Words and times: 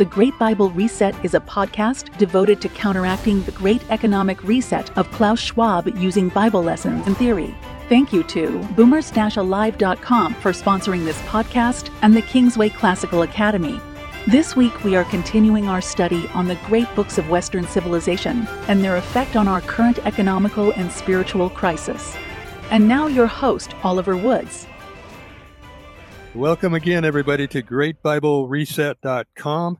The 0.00 0.06
Great 0.06 0.38
Bible 0.38 0.70
Reset 0.70 1.14
is 1.22 1.34
a 1.34 1.40
podcast 1.40 2.16
devoted 2.16 2.62
to 2.62 2.70
counteracting 2.70 3.42
the 3.42 3.52
great 3.52 3.82
economic 3.90 4.42
reset 4.42 4.96
of 4.96 5.10
Klaus 5.10 5.38
Schwab 5.38 5.94
using 5.94 6.30
Bible 6.30 6.62
lessons 6.62 7.06
and 7.06 7.14
theory. 7.18 7.54
Thank 7.90 8.10
you 8.10 8.22
to 8.22 8.60
boomers-alive.com 8.76 10.34
for 10.36 10.52
sponsoring 10.52 11.04
this 11.04 11.20
podcast 11.24 11.90
and 12.00 12.16
the 12.16 12.22
Kingsway 12.22 12.70
Classical 12.70 13.20
Academy. 13.20 13.78
This 14.26 14.56
week, 14.56 14.84
we 14.84 14.96
are 14.96 15.04
continuing 15.04 15.68
our 15.68 15.82
study 15.82 16.26
on 16.28 16.48
the 16.48 16.58
great 16.64 16.88
books 16.94 17.18
of 17.18 17.28
Western 17.28 17.66
civilization 17.66 18.48
and 18.68 18.82
their 18.82 18.96
effect 18.96 19.36
on 19.36 19.48
our 19.48 19.60
current 19.60 19.98
economical 20.06 20.72
and 20.72 20.90
spiritual 20.90 21.50
crisis. 21.50 22.16
And 22.70 22.88
now, 22.88 23.06
your 23.06 23.26
host, 23.26 23.74
Oliver 23.84 24.16
Woods. 24.16 24.66
Welcome 26.34 26.72
again, 26.72 27.04
everybody, 27.04 27.46
to 27.48 27.62
GreatBibleReset.com. 27.62 29.78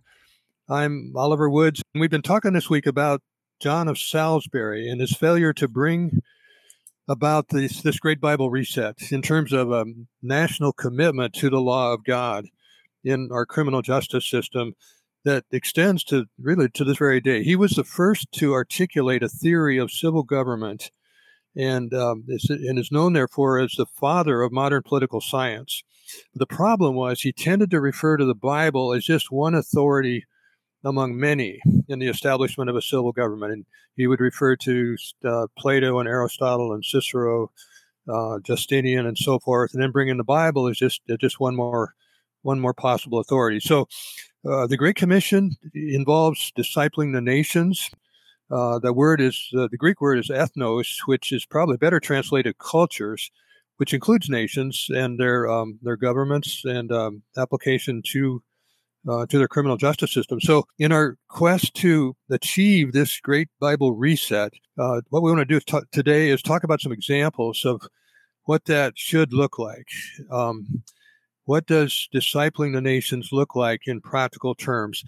I'm 0.70 1.15
Oliver 1.16 1.51
Woods, 1.51 1.83
and 1.92 2.01
we've 2.01 2.12
been 2.12 2.23
talking 2.23 2.52
this 2.52 2.70
week 2.70 2.87
about 2.87 3.23
John 3.59 3.88
of 3.88 3.98
Salisbury 3.98 4.88
and 4.88 5.01
his 5.01 5.16
failure 5.16 5.52
to 5.55 5.66
bring 5.66 6.23
about 7.09 7.48
this, 7.48 7.83
this 7.83 7.98
great 7.98 8.20
Bible 8.20 8.51
reset 8.51 9.11
in 9.11 9.20
terms 9.20 9.52
of 9.52 9.73
a 9.73 9.84
national 10.23 10.73
commitment 10.73 11.34
to 11.34 11.51
the 11.51 11.61
law 11.61 11.92
of 11.92 12.05
God 12.05 12.47
in 13.02 13.30
our 13.33 13.45
criminal 13.45 13.83
justice 13.83 14.30
system 14.30 14.75
that 15.25 15.42
extends 15.51 16.05
to 16.05 16.27
really 16.41 16.69
to 16.69 16.84
this 16.84 16.98
very 16.98 17.20
day. 17.20 17.42
He 17.42 17.56
was 17.56 17.73
the 17.73 17.83
first 17.83 18.30
to 18.34 18.55
articulate 18.55 19.25
a 19.25 19.28
theory 19.28 19.77
of 19.77 19.91
civil 19.91 20.23
government 20.23 20.92
and, 21.56 21.92
um, 21.92 22.23
is, 22.28 22.48
and 22.48 22.78
is 22.78 22.92
known, 22.92 23.14
therefore, 23.14 23.58
as 23.58 23.73
the 23.77 23.86
father 23.86 24.42
of 24.42 24.52
modern 24.52 24.83
political 24.84 25.20
science. 25.20 25.83
The 26.33 26.47
problem 26.47 26.95
was 26.95 27.23
he 27.23 27.33
tended 27.33 27.73
to 27.73 27.80
refer 27.80 28.17
to 28.17 28.25
the 28.25 28.36
Bible 28.36 28.92
as 28.92 29.05
just 29.05 29.33
one 29.33 29.56
authority 29.56 30.27
among 30.84 31.19
many 31.19 31.61
in 31.89 31.98
the 31.98 32.09
establishment 32.09 32.70
of 32.70 32.77
a 32.77 32.83
civil 32.83 33.12
government. 33.12 33.53
And 33.53 33.67
he 33.97 34.06
would 34.06 34.20
refer 34.20 34.56
to 34.56 34.97
uh, 35.25 35.47
Plato 35.59 35.98
and 35.98 36.09
Aristotle 36.09 36.73
and 36.73 36.84
Cicero, 36.84 37.50
uh, 38.09 38.39
Justinian, 38.41 39.06
and 39.06 39.19
so 39.19 39.39
forth, 39.39 39.75
and 39.75 39.83
then 39.83 39.91
bring 39.91 40.08
in 40.08 40.17
the 40.17 40.25
Bible 40.25 40.69
as 40.69 40.78
just 40.78 41.03
just 41.20 41.41
one 41.41 41.56
more 41.56 41.95
one 42.42 42.61
more 42.61 42.75
possible 42.75 43.19
authority. 43.19 43.61
So, 43.61 43.89
uh, 44.48 44.67
the 44.67 44.77
Great 44.77 44.97
Commission 44.97 45.56
involves 45.75 46.53
discipling 46.56 47.12
the 47.12 47.20
nations. 47.20 47.91
Uh, 48.51 48.78
the 48.78 48.92
word 48.92 49.20
is 49.20 49.48
uh, 49.56 49.69
the 49.70 49.77
Greek 49.77 50.01
word 50.01 50.19
is 50.19 50.28
ethnos, 50.28 50.97
which 51.06 51.31
is 51.31 51.45
probably 51.45 51.77
better 51.77 52.01
translated 52.01 52.58
cultures, 52.58 53.31
which 53.77 53.95
includes 53.95 54.28
nations 54.28 54.86
and 54.89 55.20
their 55.20 55.48
um, 55.48 55.78
their 55.83 55.97
governments 55.97 56.64
and 56.64 56.91
um, 56.91 57.23
application 57.36 58.03
to 58.12 58.42
uh, 59.09 59.27
to 59.27 59.39
their 59.39 59.48
criminal 59.48 59.77
justice 59.77 60.12
system. 60.12 60.41
So, 60.41 60.67
in 60.79 60.93
our 60.93 61.17
quest 61.29 61.75
to 61.77 62.17
achieve 62.31 62.93
this 62.93 63.20
great 63.20 63.48
Bible 63.61 63.92
reset, 63.95 64.53
uh, 64.79 65.01
what 65.09 65.23
we 65.23 65.31
want 65.31 65.41
to 65.41 65.45
do 65.45 65.61
t- 65.61 65.87
today 65.92 66.29
is 66.29 66.42
talk 66.42 66.65
about 66.65 66.81
some 66.81 66.92
examples 66.92 67.65
of 67.65 67.83
what 68.45 68.65
that 68.67 68.95
should 68.97 69.33
look 69.33 69.59
like. 69.59 69.87
Um, 70.31 70.83
what 71.45 71.67
does 71.67 72.09
discipling 72.15 72.75
the 72.75 72.81
nations 72.81 73.31
look 73.33 73.57
like 73.57 73.83
in 73.87 74.01
practical 74.01 74.55
terms? 74.55 75.05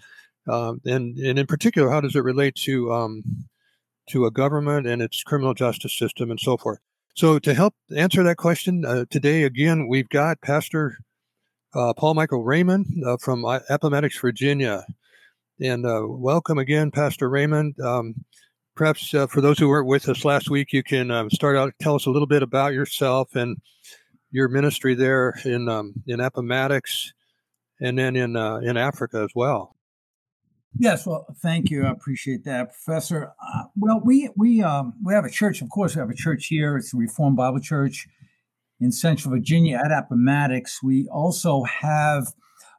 Uh, 0.47 0.73
and, 0.85 1.17
and 1.17 1.39
in 1.39 1.45
particular, 1.45 1.89
how 1.89 2.01
does 2.01 2.15
it 2.15 2.23
relate 2.23 2.55
to 2.55 2.91
um, 2.91 3.23
to 4.09 4.25
a 4.25 4.31
government 4.31 4.85
and 4.85 5.01
its 5.01 5.23
criminal 5.23 5.53
justice 5.53 5.97
system 5.97 6.29
and 6.29 6.39
so 6.39 6.57
forth? 6.57 6.79
So, 7.15 7.39
to 7.39 7.53
help 7.53 7.75
answer 7.95 8.23
that 8.23 8.37
question 8.37 8.85
uh, 8.85 9.05
today, 9.09 9.43
again, 9.43 9.87
we've 9.87 10.09
got 10.09 10.41
Pastor 10.41 10.97
uh, 11.73 11.93
Paul 11.93 12.13
Michael 12.13 12.43
Raymond 12.43 12.85
uh, 13.05 13.17
from 13.17 13.45
Appomattox, 13.45 14.19
Virginia. 14.19 14.85
And 15.61 15.85
uh, 15.85 16.03
welcome 16.05 16.57
again, 16.57 16.91
Pastor 16.91 17.29
Raymond. 17.29 17.79
Um, 17.79 18.15
perhaps 18.75 19.13
uh, 19.13 19.27
for 19.27 19.41
those 19.41 19.59
who 19.59 19.69
weren't 19.69 19.87
with 19.87 20.09
us 20.09 20.25
last 20.25 20.49
week, 20.49 20.73
you 20.73 20.83
can 20.83 21.11
um, 21.11 21.29
start 21.29 21.55
out, 21.55 21.73
tell 21.79 21.95
us 21.95 22.05
a 22.05 22.09
little 22.09 22.27
bit 22.27 22.43
about 22.43 22.73
yourself 22.73 23.35
and 23.35 23.57
your 24.31 24.47
ministry 24.49 24.95
there 24.95 25.39
in 25.45 25.69
um, 25.69 25.93
in 26.07 26.19
Appomattox, 26.19 27.13
and 27.79 27.97
then 27.97 28.15
in 28.15 28.35
uh, 28.35 28.57
in 28.57 28.77
Africa 28.77 29.21
as 29.23 29.29
well. 29.35 29.75
Yes, 30.79 31.05
well, 31.05 31.27
thank 31.43 31.69
you. 31.69 31.85
I 31.85 31.91
appreciate 31.91 32.43
that, 32.45 32.71
Professor. 32.73 33.27
Uh, 33.27 33.63
well, 33.75 34.01
we 34.03 34.31
we 34.35 34.63
um, 34.63 34.93
we 35.05 35.13
have 35.13 35.25
a 35.25 35.29
church. 35.29 35.61
Of 35.61 35.69
course, 35.69 35.95
we 35.95 35.99
have 35.99 36.09
a 36.09 36.15
church 36.15 36.47
here. 36.47 36.77
It's 36.77 36.93
a 36.95 36.97
Reformed 36.97 37.37
Bible 37.37 37.59
Church 37.59 38.07
in 38.83 38.91
Central 38.91 39.33
Virginia 39.33 39.81
at 39.83 39.91
Appomattox. 39.91 40.83
We 40.83 41.07
also 41.11 41.63
have, 41.63 42.33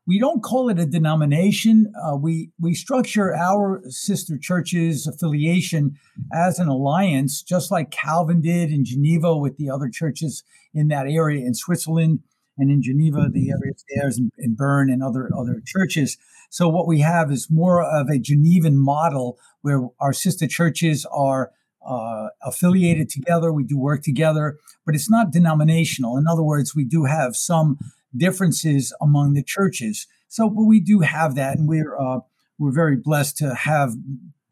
we 0.06 0.18
don't 0.18 0.42
call 0.42 0.68
it 0.68 0.78
a 0.78 0.86
denomination. 0.86 1.92
Uh, 2.04 2.16
we 2.16 2.50
we 2.60 2.74
structure 2.74 3.34
our 3.34 3.82
sister 3.88 4.36
churches 4.38 5.06
affiliation 5.06 5.96
as 6.32 6.58
an 6.58 6.68
alliance, 6.68 7.42
just 7.42 7.70
like 7.70 7.90
Calvin 7.90 8.42
did 8.42 8.70
in 8.70 8.84
Geneva 8.84 9.36
with 9.36 9.56
the 9.56 9.70
other 9.70 9.88
churches 9.88 10.44
in 10.74 10.88
that 10.88 11.06
area 11.06 11.44
in 11.44 11.54
Switzerland 11.54 12.20
and 12.58 12.70
in 12.70 12.82
Geneva, 12.82 13.28
the 13.32 13.50
area 13.50 13.72
there 13.96 14.08
in, 14.08 14.30
in 14.38 14.54
Bern 14.54 14.90
and 14.90 15.02
other 15.02 15.30
other 15.36 15.62
churches. 15.64 16.18
So 16.50 16.68
what 16.68 16.86
we 16.86 17.00
have 17.00 17.32
is 17.32 17.48
more 17.50 17.82
of 17.82 18.08
a 18.08 18.18
Genevan 18.18 18.76
model 18.76 19.38
where 19.62 19.88
our 19.98 20.12
sister 20.12 20.46
churches 20.46 21.06
are 21.10 21.50
uh, 21.86 22.28
affiliated 22.42 23.08
together. 23.08 23.52
We 23.52 23.64
do 23.64 23.78
work 23.78 24.02
together, 24.02 24.58
but 24.84 24.94
it's 24.94 25.10
not 25.10 25.30
denominational. 25.30 26.16
In 26.16 26.26
other 26.26 26.42
words, 26.42 26.74
we 26.74 26.84
do 26.84 27.04
have 27.04 27.36
some 27.36 27.78
differences 28.16 28.94
among 29.00 29.34
the 29.34 29.42
churches. 29.42 30.06
So, 30.28 30.48
but 30.48 30.64
we 30.64 30.80
do 30.80 31.00
have 31.00 31.34
that, 31.36 31.58
and 31.58 31.68
we're 31.68 31.98
uh, 31.98 32.20
we're 32.58 32.72
very 32.72 32.96
blessed 32.96 33.36
to 33.38 33.54
have 33.54 33.92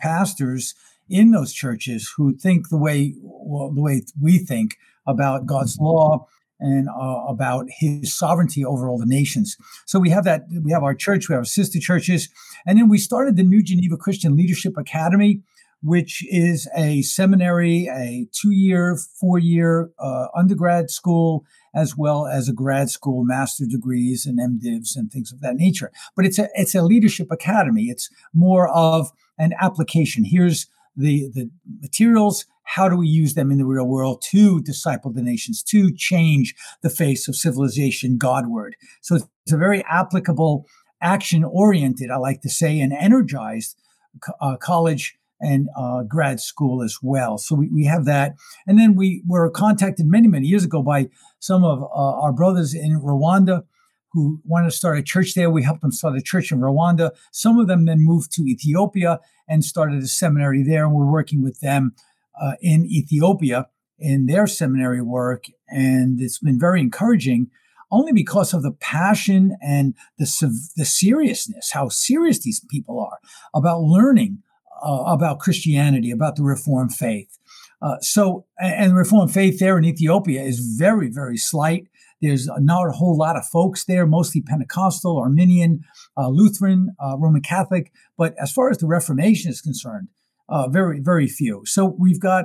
pastors 0.00 0.74
in 1.08 1.30
those 1.30 1.52
churches 1.52 2.12
who 2.16 2.34
think 2.34 2.68
the 2.68 2.78
way 2.78 3.14
well, 3.22 3.70
the 3.70 3.80
way 3.80 4.02
we 4.20 4.38
think 4.38 4.76
about 5.06 5.46
God's 5.46 5.78
law 5.78 6.26
and 6.60 6.88
uh, 6.88 7.24
about 7.28 7.66
His 7.68 8.14
sovereignty 8.14 8.64
over 8.64 8.88
all 8.88 8.98
the 8.98 9.06
nations. 9.06 9.56
So 9.86 9.98
we 9.98 10.10
have 10.10 10.24
that. 10.24 10.42
We 10.62 10.72
have 10.72 10.84
our 10.84 10.94
church. 10.94 11.28
We 11.28 11.34
have 11.34 11.48
sister 11.48 11.80
churches, 11.80 12.28
and 12.66 12.78
then 12.78 12.88
we 12.88 12.98
started 12.98 13.36
the 13.36 13.42
New 13.42 13.62
Geneva 13.62 13.96
Christian 13.96 14.36
Leadership 14.36 14.76
Academy 14.76 15.42
which 15.82 16.24
is 16.30 16.68
a 16.76 17.02
seminary, 17.02 17.88
a 17.88 18.28
two 18.32 18.52
year, 18.52 18.96
four 19.20 19.38
year 19.38 19.90
uh, 19.98 20.28
undergrad 20.34 20.90
school, 20.90 21.44
as 21.74 21.96
well 21.96 22.26
as 22.26 22.48
a 22.48 22.52
grad 22.52 22.88
school, 22.88 23.24
master 23.24 23.64
degrees 23.66 24.24
and 24.24 24.38
MDivs 24.38 24.96
and 24.96 25.10
things 25.10 25.32
of 25.32 25.40
that 25.40 25.56
nature. 25.56 25.90
But 26.16 26.24
it's 26.24 26.38
a, 26.38 26.48
it's 26.54 26.74
a 26.74 26.82
leadership 26.82 27.28
academy. 27.30 27.84
It's 27.84 28.08
more 28.32 28.68
of 28.68 29.10
an 29.38 29.52
application. 29.60 30.24
Here's 30.24 30.66
the, 30.96 31.30
the 31.34 31.50
materials. 31.80 32.46
How 32.64 32.88
do 32.88 32.96
we 32.96 33.08
use 33.08 33.34
them 33.34 33.50
in 33.50 33.58
the 33.58 33.64
real 33.64 33.86
world 33.86 34.22
to 34.30 34.60
disciple 34.60 35.12
the 35.12 35.22
nations, 35.22 35.62
to 35.64 35.92
change 35.92 36.54
the 36.82 36.90
face 36.90 37.26
of 37.26 37.34
civilization 37.34 38.18
Godward? 38.18 38.76
So 39.00 39.16
it's 39.16 39.52
a 39.52 39.56
very 39.56 39.84
applicable, 39.90 40.66
action 41.00 41.42
oriented, 41.42 42.10
I 42.10 42.18
like 42.18 42.40
to 42.42 42.48
say, 42.48 42.78
and 42.78 42.92
energized 42.92 43.76
uh, 44.40 44.56
college 44.56 45.18
and 45.42 45.68
uh, 45.76 46.04
grad 46.04 46.40
school 46.40 46.82
as 46.82 46.98
well. 47.02 47.36
So 47.36 47.54
we, 47.54 47.68
we 47.68 47.84
have 47.84 48.04
that. 48.06 48.36
And 48.66 48.78
then 48.78 48.94
we 48.94 49.22
were 49.26 49.50
contacted 49.50 50.06
many, 50.06 50.28
many 50.28 50.46
years 50.46 50.64
ago 50.64 50.82
by 50.82 51.08
some 51.40 51.64
of 51.64 51.82
uh, 51.82 51.86
our 52.22 52.32
brothers 52.32 52.72
in 52.74 53.00
Rwanda 53.00 53.64
who 54.12 54.40
wanted 54.44 54.70
to 54.70 54.76
start 54.76 54.98
a 54.98 55.02
church 55.02 55.34
there. 55.34 55.50
We 55.50 55.62
helped 55.62 55.82
them 55.82 55.90
start 55.90 56.16
a 56.16 56.22
church 56.22 56.52
in 56.52 56.60
Rwanda. 56.60 57.10
Some 57.32 57.58
of 57.58 57.66
them 57.66 57.86
then 57.86 57.98
moved 58.00 58.30
to 58.32 58.42
Ethiopia 58.42 59.20
and 59.48 59.64
started 59.64 60.02
a 60.02 60.06
seminary 60.06 60.62
there. 60.62 60.84
And 60.84 60.94
we're 60.94 61.10
working 61.10 61.42
with 61.42 61.60
them 61.60 61.94
uh, 62.40 62.52
in 62.60 62.86
Ethiopia 62.86 63.68
in 63.98 64.26
their 64.26 64.46
seminary 64.46 65.02
work. 65.02 65.46
And 65.68 66.20
it's 66.20 66.38
been 66.38 66.58
very 66.58 66.80
encouraging 66.80 67.50
only 67.90 68.12
because 68.12 68.54
of 68.54 68.62
the 68.62 68.72
passion 68.72 69.56
and 69.62 69.94
the, 70.18 70.24
the 70.76 70.84
seriousness, 70.84 71.72
how 71.72 71.88
serious 71.88 72.38
these 72.38 72.64
people 72.70 72.98
are 72.98 73.18
about 73.54 73.82
learning 73.82 74.42
uh, 74.82 75.04
about 75.06 75.38
Christianity, 75.38 76.10
about 76.10 76.36
the 76.36 76.42
Reformed 76.42 76.94
faith. 76.94 77.38
Uh, 77.80 77.96
so, 78.00 78.46
and 78.58 78.92
the 78.92 78.96
Reformed 78.96 79.32
faith 79.32 79.58
there 79.58 79.78
in 79.78 79.84
Ethiopia 79.84 80.42
is 80.42 80.76
very, 80.78 81.10
very 81.10 81.36
slight. 81.36 81.88
There's 82.20 82.48
not 82.58 82.88
a 82.88 82.92
whole 82.92 83.16
lot 83.16 83.36
of 83.36 83.44
folks 83.46 83.84
there, 83.84 84.06
mostly 84.06 84.40
Pentecostal, 84.40 85.18
Arminian, 85.18 85.80
uh, 86.16 86.28
Lutheran, 86.28 86.94
uh, 87.04 87.16
Roman 87.18 87.42
Catholic. 87.42 87.92
But 88.16 88.34
as 88.38 88.52
far 88.52 88.70
as 88.70 88.78
the 88.78 88.86
Reformation 88.86 89.50
is 89.50 89.60
concerned, 89.60 90.08
uh, 90.48 90.68
very, 90.68 91.00
very 91.00 91.26
few. 91.26 91.62
So 91.64 91.96
we've 91.98 92.20
got 92.20 92.44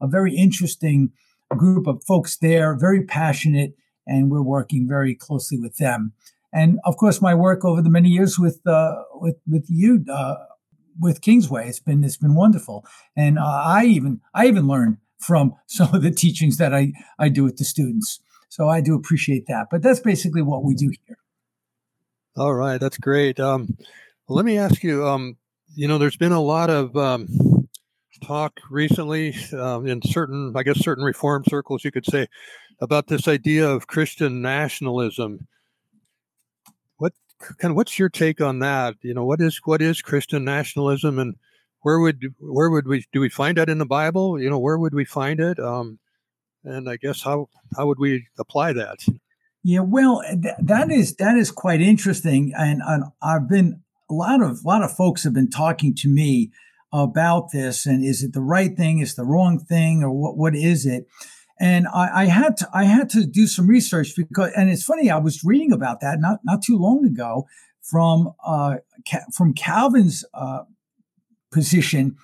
a 0.00 0.08
very 0.08 0.34
interesting 0.34 1.12
group 1.56 1.86
of 1.86 2.02
folks 2.04 2.36
there, 2.36 2.76
very 2.76 3.04
passionate, 3.04 3.74
and 4.06 4.30
we're 4.30 4.42
working 4.42 4.88
very 4.88 5.14
closely 5.14 5.58
with 5.58 5.76
them. 5.76 6.12
And 6.52 6.78
of 6.84 6.96
course, 6.96 7.22
my 7.22 7.34
work 7.34 7.64
over 7.64 7.80
the 7.80 7.90
many 7.90 8.10
years 8.10 8.38
with 8.38 8.60
uh, 8.66 9.02
with 9.14 9.36
with 9.48 9.66
you, 9.68 10.04
uh, 10.12 10.34
with 11.00 11.20
Kingsway. 11.20 11.68
It's 11.68 11.80
been 11.80 12.04
it's 12.04 12.16
been 12.16 12.34
wonderful, 12.34 12.84
and 13.16 13.38
uh, 13.38 13.42
I 13.44 13.84
even 13.84 14.20
I 14.34 14.46
even 14.46 14.66
learn 14.66 14.98
from 15.18 15.54
some 15.66 15.94
of 15.94 16.02
the 16.02 16.10
teachings 16.10 16.58
that 16.58 16.74
I 16.74 16.92
I 17.18 17.28
do 17.28 17.44
with 17.44 17.56
the 17.56 17.64
students. 17.64 18.20
So 18.48 18.68
I 18.68 18.80
do 18.82 18.94
appreciate 18.94 19.46
that. 19.46 19.68
But 19.70 19.82
that's 19.82 20.00
basically 20.00 20.42
what 20.42 20.62
we 20.62 20.74
do 20.74 20.92
here. 21.06 21.16
All 22.36 22.54
right, 22.54 22.78
that's 22.78 22.98
great. 22.98 23.40
Um, 23.40 23.76
Well, 24.26 24.36
let 24.36 24.44
me 24.44 24.58
ask 24.58 24.82
you. 24.82 25.06
Um, 25.06 25.36
you 25.74 25.88
know, 25.88 25.98
there's 25.98 26.16
been 26.16 26.32
a 26.32 26.40
lot 26.40 26.68
of 26.68 26.94
um, 26.96 27.28
talk 28.22 28.60
recently 28.70 29.34
um, 29.52 29.86
in 29.86 30.00
certain, 30.02 30.52
I 30.56 30.62
guess, 30.62 30.78
certain 30.78 31.04
reform 31.04 31.44
circles, 31.48 31.84
you 31.84 31.90
could 31.90 32.06
say, 32.06 32.28
about 32.80 33.08
this 33.08 33.28
idea 33.28 33.68
of 33.68 33.86
Christian 33.86 34.42
nationalism. 34.42 35.46
Kind 37.58 37.72
of 37.72 37.76
what's 37.76 37.98
your 37.98 38.08
take 38.08 38.40
on 38.40 38.60
that? 38.60 38.96
You 39.02 39.14
know, 39.14 39.24
what 39.24 39.40
is 39.40 39.60
what 39.64 39.82
is 39.82 40.00
Christian 40.00 40.44
nationalism, 40.44 41.18
and 41.18 41.36
where 41.80 41.98
would 41.98 42.34
where 42.38 42.70
would 42.70 42.86
we 42.86 43.04
do 43.12 43.20
we 43.20 43.28
find 43.28 43.58
that 43.58 43.68
in 43.68 43.78
the 43.78 43.86
Bible? 43.86 44.40
You 44.40 44.48
know, 44.50 44.58
where 44.58 44.78
would 44.78 44.94
we 44.94 45.04
find 45.04 45.40
it? 45.40 45.58
Um, 45.58 45.98
and 46.64 46.88
I 46.88 46.96
guess 46.96 47.22
how 47.22 47.48
how 47.76 47.86
would 47.86 47.98
we 47.98 48.26
apply 48.38 48.72
that? 48.74 48.98
Yeah, 49.64 49.80
well, 49.80 50.22
th- 50.22 50.54
that 50.60 50.90
is 50.90 51.14
that 51.16 51.36
is 51.36 51.50
quite 51.50 51.80
interesting, 51.80 52.52
and, 52.56 52.82
and 52.84 53.04
I've 53.22 53.48
been 53.48 53.82
a 54.10 54.14
lot 54.14 54.42
of 54.42 54.64
a 54.64 54.68
lot 54.68 54.82
of 54.82 54.92
folks 54.92 55.24
have 55.24 55.34
been 55.34 55.50
talking 55.50 55.94
to 55.96 56.08
me 56.08 56.50
about 56.92 57.52
this, 57.52 57.86
and 57.86 58.04
is 58.04 58.22
it 58.22 58.32
the 58.32 58.40
right 58.40 58.76
thing? 58.76 58.98
Is 58.98 59.14
the 59.14 59.24
wrong 59.24 59.58
thing, 59.60 60.02
or 60.02 60.10
what? 60.10 60.36
What 60.36 60.56
is 60.56 60.84
it? 60.84 61.06
And 61.62 61.86
I, 61.86 62.22
I, 62.22 62.24
had 62.24 62.56
to 62.56 62.68
I 62.74 62.84
had 62.86 63.08
to 63.10 63.24
do 63.24 63.46
some 63.46 63.68
research 63.68 64.16
because, 64.16 64.50
and 64.56 64.68
it's 64.68 64.82
funny, 64.82 65.12
I 65.12 65.18
was 65.18 65.44
reading 65.44 65.70
about 65.70 66.00
that 66.00 66.18
not 66.18 66.40
not 66.42 66.60
too 66.60 66.76
long 66.76 67.06
ago 67.06 67.46
from 67.80 68.32
uh, 68.44 68.78
from 69.32 69.54
Calvin's 69.54 70.24
uh, 70.34 70.64
position, 71.52 72.16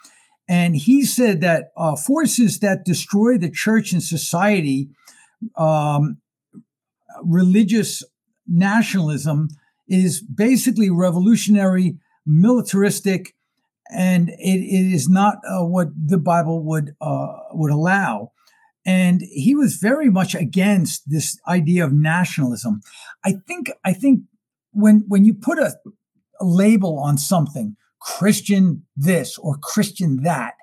and 0.48 0.74
he 0.74 1.04
said 1.04 1.40
that 1.42 1.70
uh, 1.76 1.94
forces 1.94 2.58
that 2.58 2.84
destroy 2.84 3.38
the 3.38 3.48
church 3.48 3.92
and 3.92 4.02
society, 4.02 4.88
um, 5.56 6.18
religious 7.22 8.02
nationalism, 8.44 9.50
is 9.86 10.20
basically 10.20 10.90
revolutionary, 10.90 11.96
militaristic, 12.26 13.36
and 13.88 14.30
it, 14.30 14.34
it 14.40 14.92
is 14.92 15.08
not 15.08 15.36
uh, 15.48 15.64
what 15.64 15.90
the 15.96 16.18
Bible 16.18 16.64
would 16.64 16.96
uh, 17.00 17.34
would 17.52 17.70
allow. 17.70 18.32
And 18.88 19.20
he 19.20 19.54
was 19.54 19.76
very 19.76 20.08
much 20.08 20.34
against 20.34 21.10
this 21.10 21.38
idea 21.46 21.84
of 21.84 21.92
nationalism. 21.92 22.80
I 23.22 23.34
think 23.46 23.70
I 23.84 23.92
think 23.92 24.20
when 24.72 25.04
when 25.06 25.26
you 25.26 25.34
put 25.34 25.58
a, 25.58 25.76
a 26.40 26.44
label 26.46 26.98
on 26.98 27.18
something, 27.18 27.76
Christian 28.00 28.86
this 28.96 29.36
or 29.36 29.58
Christian 29.58 30.22
that, 30.22 30.54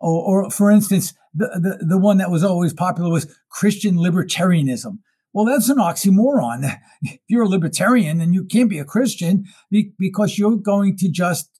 or, 0.00 0.46
or 0.46 0.50
for 0.50 0.70
instance, 0.70 1.12
the, 1.34 1.48
the, 1.80 1.84
the 1.84 1.98
one 1.98 2.16
that 2.16 2.30
was 2.30 2.42
always 2.42 2.72
popular 2.72 3.10
was 3.10 3.26
Christian 3.50 3.96
libertarianism. 3.96 5.00
Well, 5.34 5.44
that's 5.44 5.68
an 5.68 5.76
oxymoron. 5.76 6.78
If 7.02 7.20
you're 7.28 7.44
a 7.44 7.48
libertarian, 7.48 8.18
then 8.18 8.32
you 8.32 8.44
can't 8.44 8.70
be 8.70 8.78
a 8.78 8.86
Christian 8.86 9.44
because 9.98 10.38
you're 10.38 10.56
going 10.56 10.96
to 10.96 11.10
just 11.10 11.50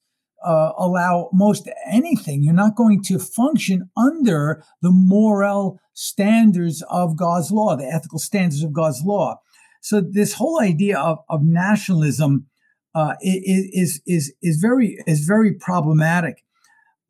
uh, 0.44 0.72
allow 0.78 1.30
most 1.32 1.68
anything. 1.90 2.42
You're 2.42 2.54
not 2.54 2.76
going 2.76 3.02
to 3.04 3.18
function 3.18 3.90
under 3.96 4.62
the 4.82 4.90
moral 4.90 5.80
standards 5.94 6.82
of 6.90 7.16
God's 7.16 7.50
law, 7.50 7.76
the 7.76 7.86
ethical 7.86 8.18
standards 8.18 8.62
of 8.62 8.72
God's 8.72 9.02
law. 9.04 9.40
So 9.80 10.00
this 10.00 10.34
whole 10.34 10.60
idea 10.60 10.98
of, 10.98 11.18
of 11.28 11.42
nationalism 11.42 12.46
uh, 12.94 13.14
is 13.20 14.00
is 14.06 14.32
is 14.42 14.56
very 14.56 14.96
is 15.06 15.20
very 15.20 15.52
problematic. 15.52 16.42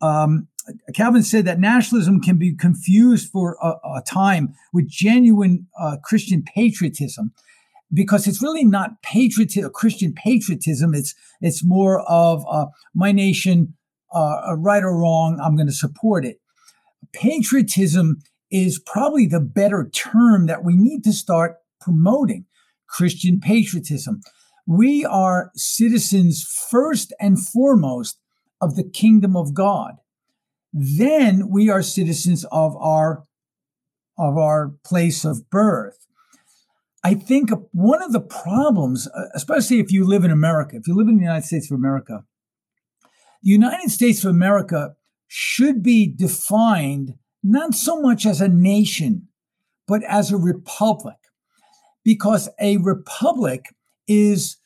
Um, 0.00 0.49
Calvin 0.94 1.23
said 1.23 1.44
that 1.44 1.61
nationalism 1.61 2.20
can 2.20 2.38
be 2.38 2.55
confused 2.55 3.31
for 3.31 3.56
a, 3.62 3.75
a 3.99 4.02
time 4.05 4.55
with 4.73 4.88
genuine 4.88 5.69
uh, 5.78 5.96
Christian 6.02 6.43
patriotism 6.43 7.32
because 7.93 8.27
it's 8.27 8.43
really 8.43 8.65
not 8.65 9.03
patriotism, 9.03 9.71
Christian 9.73 10.12
patriotism. 10.12 10.94
It's 10.94 11.15
it's 11.41 11.65
more 11.65 12.00
of 12.09 12.44
uh, 12.50 12.67
my 12.94 13.12
nation, 13.12 13.75
uh, 14.12 14.56
right 14.56 14.83
or 14.83 14.97
wrong, 14.97 15.41
I'm 15.43 15.56
going 15.56 15.69
to 15.69 15.73
support 15.73 16.25
it. 16.25 16.38
Patriotism 17.12 18.19
is 18.50 18.79
probably 18.79 19.27
the 19.27 19.41
better 19.41 19.88
term 19.93 20.47
that 20.47 20.65
we 20.65 20.75
need 20.77 21.05
to 21.05 21.12
start 21.12 21.56
promoting. 21.81 22.47
Christian 22.88 23.41
patriotism. 23.41 24.21
We 24.67 25.05
are 25.05 25.50
citizens 25.55 26.44
first 26.71 27.12
and 27.21 27.44
foremost 27.44 28.19
of 28.61 28.77
the 28.77 28.85
kingdom 28.85 29.37
of 29.37 29.55
God. 29.55 29.97
Then 30.73 31.49
we 31.50 31.71
are 31.71 31.83
citizens 31.83 32.44
of 32.50 32.77
our 32.77 33.25
of 34.19 34.37
our 34.38 34.73
place 34.85 35.25
of 35.25 35.50
birth. 35.50 36.06
I 37.06 37.14
think 37.14 37.50
one 37.70 38.03
of 38.03 38.11
the 38.11 38.20
problems, 38.20 39.06
uh, 39.06 39.26
especially 39.32 39.79
if 39.79 39.93
you 39.93 40.05
live 40.05 40.25
in 40.25 40.32
America, 40.32 40.75
if 40.75 40.88
you 40.88 40.97
live 40.97 41.06
in 41.06 41.19
the 41.19 41.23
United 41.23 41.47
States 41.47 41.70
of 41.70 41.76
America, 41.76 42.25
the 43.44 43.50
United 43.53 43.93
States 43.93 44.25
of 44.25 44.31
America 44.31 44.97
should 45.29 45.85
be 45.85 46.12
defined 46.12 47.14
not 47.44 47.75
so 47.75 48.00
much 48.00 48.26
as 48.26 48.41
a 48.41 48.49
nation, 48.49 49.29
but 49.87 50.03
as 50.03 50.32
a 50.32 50.37
republic. 50.37 51.14
Because 52.05 52.49
a 52.61 52.79
republic 52.79 53.67
is, 54.09 54.56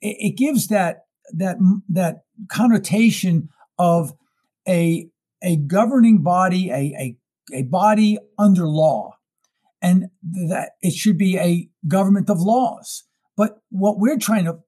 it 0.00 0.38
gives 0.38 0.68
that, 0.68 1.04
that, 1.34 1.58
that 1.90 2.22
connotation 2.50 3.50
of 3.78 4.14
a, 4.66 5.10
a 5.42 5.56
governing 5.56 6.22
body, 6.22 6.70
a, 6.70 6.94
a, 6.98 7.16
a 7.52 7.62
body 7.64 8.16
under 8.38 8.66
law 8.66 9.18
and 9.82 10.06
that 10.22 10.72
it 10.82 10.92
should 10.92 11.16
be 11.16 11.38
a 11.38 11.69
government 11.86 12.30
of 12.30 12.40
laws. 12.40 13.04
But 13.36 13.58
what 13.70 13.98
we're 13.98 14.18
trying 14.18 14.44
to 14.44 14.58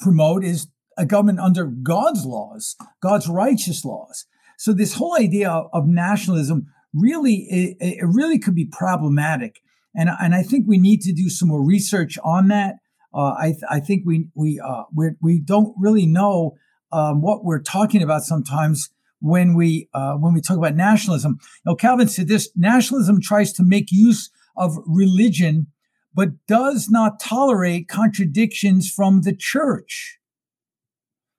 promote 0.00 0.44
is 0.44 0.68
a 0.96 1.06
government 1.06 1.40
under 1.40 1.66
God's 1.66 2.24
laws, 2.24 2.76
God's 3.02 3.28
righteous 3.28 3.84
laws. 3.84 4.26
So 4.58 4.72
this 4.72 4.94
whole 4.94 5.16
idea 5.16 5.50
of 5.50 5.86
nationalism 5.86 6.66
really, 6.92 7.46
it, 7.50 7.76
it 7.80 8.06
really 8.06 8.38
could 8.38 8.54
be 8.54 8.66
problematic. 8.66 9.60
And, 9.94 10.08
and 10.20 10.34
I 10.34 10.42
think 10.42 10.64
we 10.66 10.78
need 10.78 11.00
to 11.02 11.12
do 11.12 11.28
some 11.28 11.48
more 11.48 11.64
research 11.64 12.18
on 12.24 12.48
that. 12.48 12.76
Uh, 13.12 13.34
I, 13.38 13.54
I 13.70 13.80
think 13.80 14.02
we 14.04 14.26
we 14.34 14.60
uh, 14.60 14.84
we're, 14.92 15.16
we 15.22 15.38
don't 15.38 15.72
really 15.78 16.04
know 16.04 16.56
um, 16.90 17.22
what 17.22 17.44
we're 17.44 17.62
talking 17.62 18.02
about 18.02 18.22
sometimes 18.22 18.90
when 19.20 19.54
we 19.54 19.88
uh, 19.94 20.14
when 20.14 20.34
we 20.34 20.40
talk 20.40 20.58
about 20.58 20.74
nationalism. 20.74 21.38
Now, 21.64 21.76
Calvin 21.76 22.08
said 22.08 22.26
this: 22.26 22.50
nationalism 22.56 23.20
tries 23.20 23.52
to 23.52 23.62
make 23.62 23.92
use 23.92 24.30
of 24.56 24.76
religion, 24.84 25.68
but 26.14 26.46
does 26.46 26.88
not 26.90 27.20
tolerate 27.20 27.88
contradictions 27.88 28.90
from 28.90 29.22
the 29.22 29.34
church. 29.34 30.18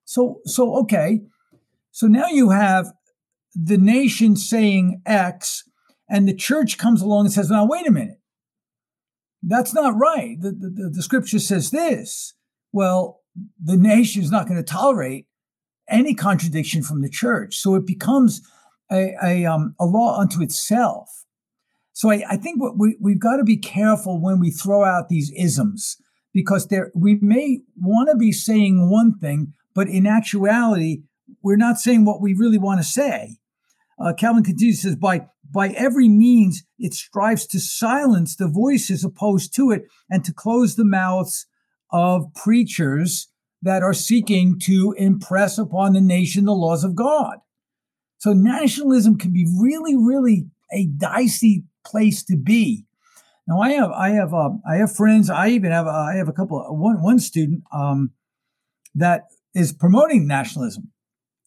So, 0.03 0.41
so 0.46 0.75
okay, 0.82 1.22
so 1.91 2.08
now 2.08 2.27
you 2.27 2.50
have 2.50 2.88
the 3.53 3.77
nation 3.77 4.36
saying 4.36 5.01
X, 5.05 5.63
and 6.10 6.27
the 6.27 6.36
church 6.36 6.77
comes 6.77 7.01
along 7.01 7.25
and 7.25 7.34
says, 7.34 7.50
"Now 7.50 7.65
wait 7.65 7.88
a 7.88 7.91
minute, 7.91 8.20
that's 9.41 9.74
not 9.74 9.98
right. 9.98 10.39
The, 10.39 10.51
the, 10.51 10.91
the 10.94 11.03
scripture 11.03 11.39
says 11.39 11.72
this." 11.72 12.34
Well, 12.72 13.22
the 13.63 13.77
nation 13.77 14.22
is 14.22 14.32
not 14.32 14.48
going 14.48 14.58
to 14.58 14.63
tolerate 14.63 15.27
any 15.89 16.13
contradiction 16.13 16.84
from 16.84 17.01
the 17.01 17.10
church. 17.10 17.58
So 17.58 17.75
it 17.75 17.86
becomes 17.86 18.41
a, 18.91 19.15
a, 19.24 19.46
um, 19.46 19.75
a 19.79 19.86
law 19.86 20.20
unto 20.20 20.41
itself. 20.41 21.25
So 21.96 22.12
I, 22.12 22.24
I 22.30 22.36
think 22.36 22.62
what 22.62 22.78
we, 22.78 22.98
we've 23.00 23.22
got 23.22 23.38
to 23.38 23.46
be 23.46 23.56
careful 23.56 24.22
when 24.22 24.42
we 24.42 24.52
throw 24.52 24.84
out 24.84 25.08
these 25.08 25.32
isms 25.32 25.96
because 26.34 26.68
there 26.68 26.92
we 26.94 27.16
may 27.22 27.62
want 27.78 28.10
to 28.12 28.18
be 28.18 28.34
saying 28.34 28.90
one 28.90 29.18
thing, 29.18 29.54
but 29.74 29.88
in 29.88 30.06
actuality, 30.06 31.04
we're 31.42 31.56
not 31.56 31.80
saying 31.80 32.04
what 32.04 32.22
we 32.22 32.34
really 32.34 32.58
want 32.58 32.82
to 32.82 32.84
say. 32.84 33.38
Uh, 33.98 34.12
Calvin 34.12 34.44
continues 34.44 34.82
says, 34.82 34.98
by 34.98 35.28
by 35.50 35.70
every 35.70 36.10
means 36.10 36.64
it 36.78 36.94
strives 36.94 37.48
to 37.48 37.62
silence 37.62 38.36
the 38.36 38.50
voices 38.50 39.06
opposed 39.06 39.56
to 39.56 39.72
it 39.72 39.84
and 40.10 40.25
to 40.25 40.34
close 40.34 40.75
the 40.75 40.84
mouths 40.84 41.48
of 41.92 42.25
preachers 42.36 43.30
that 43.62 43.84
are 43.84 43.94
seeking 43.94 44.60
to 44.60 44.94
impress 44.98 45.58
upon 45.58 45.94
the 45.94 46.02
nation 46.02 46.44
the 46.44 46.52
laws 46.52 46.84
of 46.84 46.94
God. 46.94 47.38
So 48.18 48.34
nationalism 48.34 49.18
can 49.18 49.32
be 49.32 49.48
really, 49.58 49.96
really 49.96 50.48
a 50.74 50.88
dicey 50.88 51.64
place 51.86 52.24
to 52.25 52.38
be. 52.38 52.86
Now 53.48 53.60
I 53.60 53.72
have 53.74 53.92
I 53.92 54.10
have 54.10 54.34
uh, 54.34 54.51
I 54.68 54.77
have 54.77 54.96
friends. 54.96 55.30
I 55.30 55.50
even 55.50 55.72
have 55.72 55.88
uh, 55.88 55.92
I 55.92 56.15
have 56.15 56.27
a 56.27 56.34
couple 56.34 56.60
one 56.75 57.01
one 57.01 57.20
student 57.20 57.63
um, 57.72 58.12
that 58.96 59.25
is 59.54 59.72
promoting 59.72 60.27
nationalism, 60.27 60.92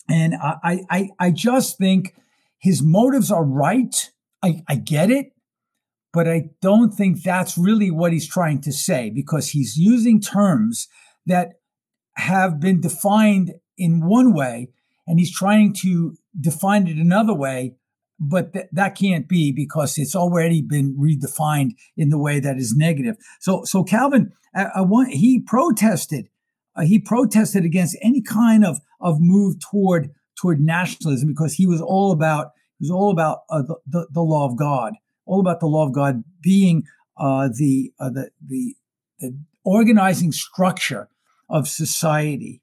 and 0.09 0.35
I, 0.35 0.81
I 0.91 1.09
I 1.19 1.31
just 1.31 1.77
think 1.77 2.15
his 2.59 2.83
motives 2.83 3.31
are 3.31 3.45
right. 3.45 4.11
I, 4.43 4.63
I 4.69 4.77
get 4.77 5.11
it, 5.11 5.33
but 6.13 6.29
I 6.29 6.51
don't 6.63 6.93
think 6.93 7.23
that's 7.23 7.59
really 7.59 7.91
what 7.91 8.13
he's 8.13 8.29
trying 8.29 8.61
to 8.63 8.73
say 8.73 9.11
because 9.11 9.51
he's 9.51 9.77
using 9.77 10.21
terms 10.21 10.89
that 11.27 11.55
have 12.17 12.61
been 12.61 12.81
defined 12.81 13.55
in 13.77 14.07
one 14.07 14.33
way 14.33 14.69
and 15.07 15.19
he's 15.19 15.35
trying 15.35 15.73
to 15.73 16.17
define 16.39 16.87
it 16.87 16.97
another 16.97 17.35
way 17.35 17.75
but 18.21 18.53
th- 18.53 18.67
that 18.73 18.97
can't 18.97 19.29
be 19.29 19.53
because 19.53 19.97
it's 19.97 20.17
already 20.17 20.61
been 20.63 20.97
redefined 20.97 21.73
in 21.97 22.09
the 22.09 22.19
way 22.19 22.41
that 22.41 22.57
is 22.57 22.75
negative 22.77 23.17
so 23.41 23.63
so 23.65 23.85
calvin 23.85 24.33
I, 24.55 24.67
I 24.77 24.81
want, 24.81 25.13
he 25.13 25.41
protested 25.41 26.29
uh, 26.77 26.83
he 26.83 26.99
protested 26.99 27.65
against 27.65 27.97
any 28.03 28.23
kind 28.23 28.65
of 28.65 28.79
of 29.01 29.17
move 29.21 29.57
toward 29.61 30.11
toward 30.41 30.61
nationalism 30.61 31.29
because 31.29 31.55
he 31.55 31.67
was 31.67 31.81
all 31.81 32.13
about 32.13 32.53
he 32.79 32.85
was 32.85 32.91
all 32.91 33.11
about 33.11 33.41
uh, 33.51 33.63
the, 33.63 33.77
the, 33.87 34.07
the 34.13 34.21
law 34.21 34.47
of 34.47 34.57
God, 34.57 34.95
all 35.27 35.41
about 35.41 35.61
the 35.61 35.67
law 35.67 35.87
of 35.87 35.93
God 35.93 36.23
being 36.41 36.85
uh, 37.17 37.49
the, 37.53 37.93
uh, 37.99 38.11
the 38.11 38.31
the 38.45 38.77
the 39.19 39.39
organizing 39.65 40.33
structure 40.33 41.09
of 41.51 41.67
society. 41.67 42.63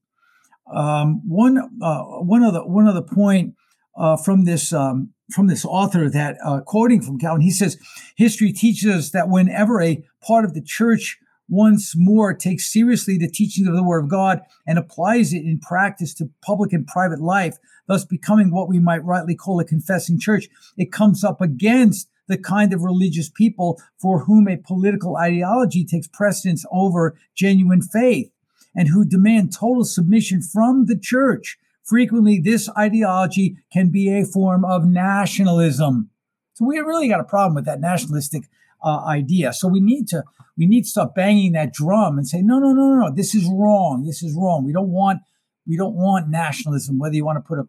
Um, 0.74 1.22
one 1.28 1.58
uh, 1.82 2.04
one 2.04 2.44
of 2.44 2.54
the 2.54 2.66
one 2.66 2.88
of 2.88 2.96
the 2.96 3.02
point 3.02 3.56
uh, 3.98 4.16
from 4.16 4.46
this 4.46 4.72
um, 4.72 5.14
from 5.32 5.48
this 5.48 5.65
author 5.65 6.10
that 6.10 6.38
uh, 6.44 6.62
quoting 6.62 7.01
from 7.01 7.17
Calvin, 7.17 7.41
he 7.41 7.51
says, 7.51 7.77
history 8.15 8.53
teaches 8.53 8.94
us 8.94 9.12
that 9.12 9.29
whenever 9.29 9.82
a 9.82 10.03
part 10.22 10.46
of 10.46 10.53
the 10.53 10.62
church 10.62 11.17
once 11.48 11.94
more 11.96 12.34
takes 12.34 12.72
seriously 12.72 13.17
the 13.17 13.29
teachings 13.29 13.67
of 13.67 13.75
the 13.75 13.84
Word 13.84 14.03
of 14.03 14.10
God 14.10 14.41
and 14.65 14.77
applies 14.77 15.34
it 15.34 15.44
in 15.44 15.60
practice 15.60 16.13
to 16.15 16.29
public 16.44 16.74
and 16.74 16.88
private 16.88 17.22
life, 17.22 17.58
thus 17.88 18.05
becoming 18.05 18.51
what 18.51 18.70
we 18.70 18.79
might 18.79 19.03
rightly 19.03 19.36
call 19.36 19.60
a 19.60 19.65
confessing 19.65 20.20
church, 20.20 20.48
it 20.77 20.91
comes 20.91 21.24
up 21.24 21.41
against 21.41 22.10
the 22.27 22.38
kind 22.38 22.74
of 22.74 22.82
religious 22.82 23.29
people 23.29 23.79
for 24.00 24.25
whom 24.25 24.48
a 24.48 24.58
political 24.58 25.17
ideology 25.17 25.86
takes 25.86 26.08
precedence 26.08 26.65
over 26.72 27.15
genuine 27.36 27.82
faith 27.82 28.32
and 28.75 28.89
who 28.89 29.05
demand 29.05 29.53
total 29.53 29.86
submission 29.86 30.41
from 30.41 30.86
the 30.86 30.98
church. 30.98 31.58
Frequently, 31.86 32.39
this 32.39 32.68
ideology 32.75 33.58
can 33.72 33.89
be 33.89 34.10
a 34.10 34.25
form 34.25 34.65
of 34.65 34.86
nationalism. 34.86 36.10
So 36.54 36.65
we 36.65 36.80
really 36.80 37.08
got 37.08 37.20
a 37.20 37.25
problem 37.25 37.54
with 37.54 37.65
that 37.65 37.80
nationalistic 37.80 38.50
uh, 38.84 39.04
idea. 39.06 39.54
So 39.54 39.68
we 39.68 39.80
need 39.80 40.08
to 40.08 40.24
we 40.58 40.65
need 40.65 40.84
to 40.84 40.89
start 40.89 41.13
banging 41.13 41.51
that 41.51 41.74
drum 41.74 42.18
and 42.18 42.27
say, 42.27 42.42
no, 42.42 42.60
no, 42.60 42.74
no, 42.74 42.88
no, 42.88 43.08
no, 43.08 43.12
this 43.13 43.36
is 43.36 43.46
wrong. 43.46 44.04
This 44.04 44.24
is 44.24 44.36
wrong. 44.36 44.65
We 44.65 44.74
don't 44.74 44.89
want 44.89 45.22
we 45.68 45.77
don't 45.77 45.96
want 45.96 46.27
nationalism, 46.27 46.98
whether 46.98 47.15
you 47.15 47.24
want 47.24 47.38
to 47.38 47.48
put 47.48 47.60
a 47.60 47.68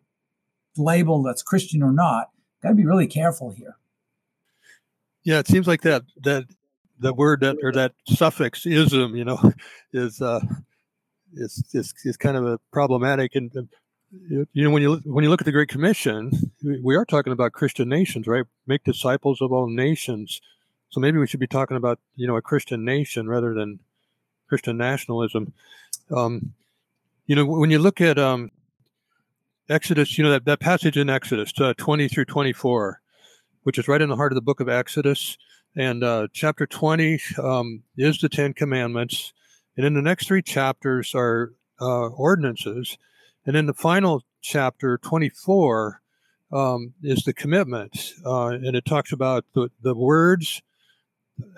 label 0.76 1.22
that's 1.22 1.42
Christian 1.42 1.82
or 1.82 1.92
not. 1.92 2.30
Got 2.62 2.70
to 2.70 2.74
be 2.74 2.86
really 2.86 3.06
careful 3.06 3.50
here. 3.50 3.76
Yeah, 5.24 5.40
it 5.40 5.48
seems 5.48 5.66
like 5.66 5.82
that 5.82 6.04
that 6.22 6.44
the 6.98 7.12
word 7.12 7.40
that 7.40 7.56
or 7.62 7.72
that 7.72 7.92
suffix 8.08 8.64
ism, 8.64 9.14
you 9.14 9.24
know, 9.24 9.52
is 9.92 10.22
uh, 10.22 10.40
is 11.34 11.62
is, 11.74 11.92
is 12.04 12.16
kind 12.16 12.36
of 12.36 12.46
a 12.46 12.58
problematic. 12.72 13.34
And 13.34 13.68
you 14.10 14.46
know, 14.54 14.70
when 14.70 14.82
you 14.82 14.96
when 15.04 15.24
you 15.24 15.30
look 15.30 15.40
at 15.40 15.46
the 15.46 15.52
Great 15.52 15.68
Commission, 15.68 16.30
we 16.62 16.94
are 16.96 17.04
talking 17.04 17.32
about 17.32 17.52
Christian 17.52 17.88
nations, 17.88 18.26
right? 18.26 18.44
Make 18.66 18.84
disciples 18.84 19.40
of 19.40 19.52
all 19.52 19.68
nations. 19.68 20.40
So 20.90 21.00
maybe 21.00 21.18
we 21.18 21.26
should 21.26 21.40
be 21.40 21.46
talking 21.46 21.76
about 21.76 21.98
you 22.14 22.26
know 22.26 22.36
a 22.36 22.42
Christian 22.42 22.84
nation 22.84 23.28
rather 23.28 23.54
than 23.54 23.80
Christian 24.48 24.76
nationalism. 24.76 25.52
Um, 26.14 26.54
you 27.26 27.34
know, 27.34 27.44
when 27.44 27.70
you 27.70 27.78
look 27.78 28.00
at 28.00 28.18
um, 28.18 28.50
Exodus, 29.68 30.16
you 30.16 30.24
know 30.24 30.30
that, 30.30 30.44
that 30.44 30.60
passage 30.60 30.96
in 30.96 31.10
Exodus 31.10 31.52
uh, 31.60 31.74
20 31.76 32.08
through 32.08 32.26
24, 32.26 33.00
which 33.64 33.78
is 33.78 33.88
right 33.88 34.00
in 34.00 34.08
the 34.08 34.16
heart 34.16 34.32
of 34.32 34.36
the 34.36 34.42
book 34.42 34.60
of 34.60 34.68
Exodus, 34.68 35.36
and 35.74 36.04
uh, 36.04 36.28
chapter 36.32 36.66
20 36.66 37.20
um, 37.42 37.82
is 37.96 38.18
the 38.18 38.28
Ten 38.28 38.52
Commandments, 38.52 39.32
and 39.76 39.84
in 39.84 39.94
the 39.94 40.02
next 40.02 40.28
three 40.28 40.42
chapters 40.42 41.12
are 41.14 41.52
uh, 41.80 42.06
ordinances, 42.08 42.96
and 43.46 43.54
then 43.54 43.66
the 43.66 43.74
final 43.74 44.22
chapter 44.42 44.98
24 44.98 46.00
um, 46.52 46.94
is 47.02 47.22
the 47.24 47.32
commitment, 47.32 48.12
uh, 48.24 48.48
and 48.48 48.76
it 48.76 48.84
talks 48.84 49.12
about 49.12 49.44
the, 49.54 49.70
the 49.82 49.94
words 49.94 50.62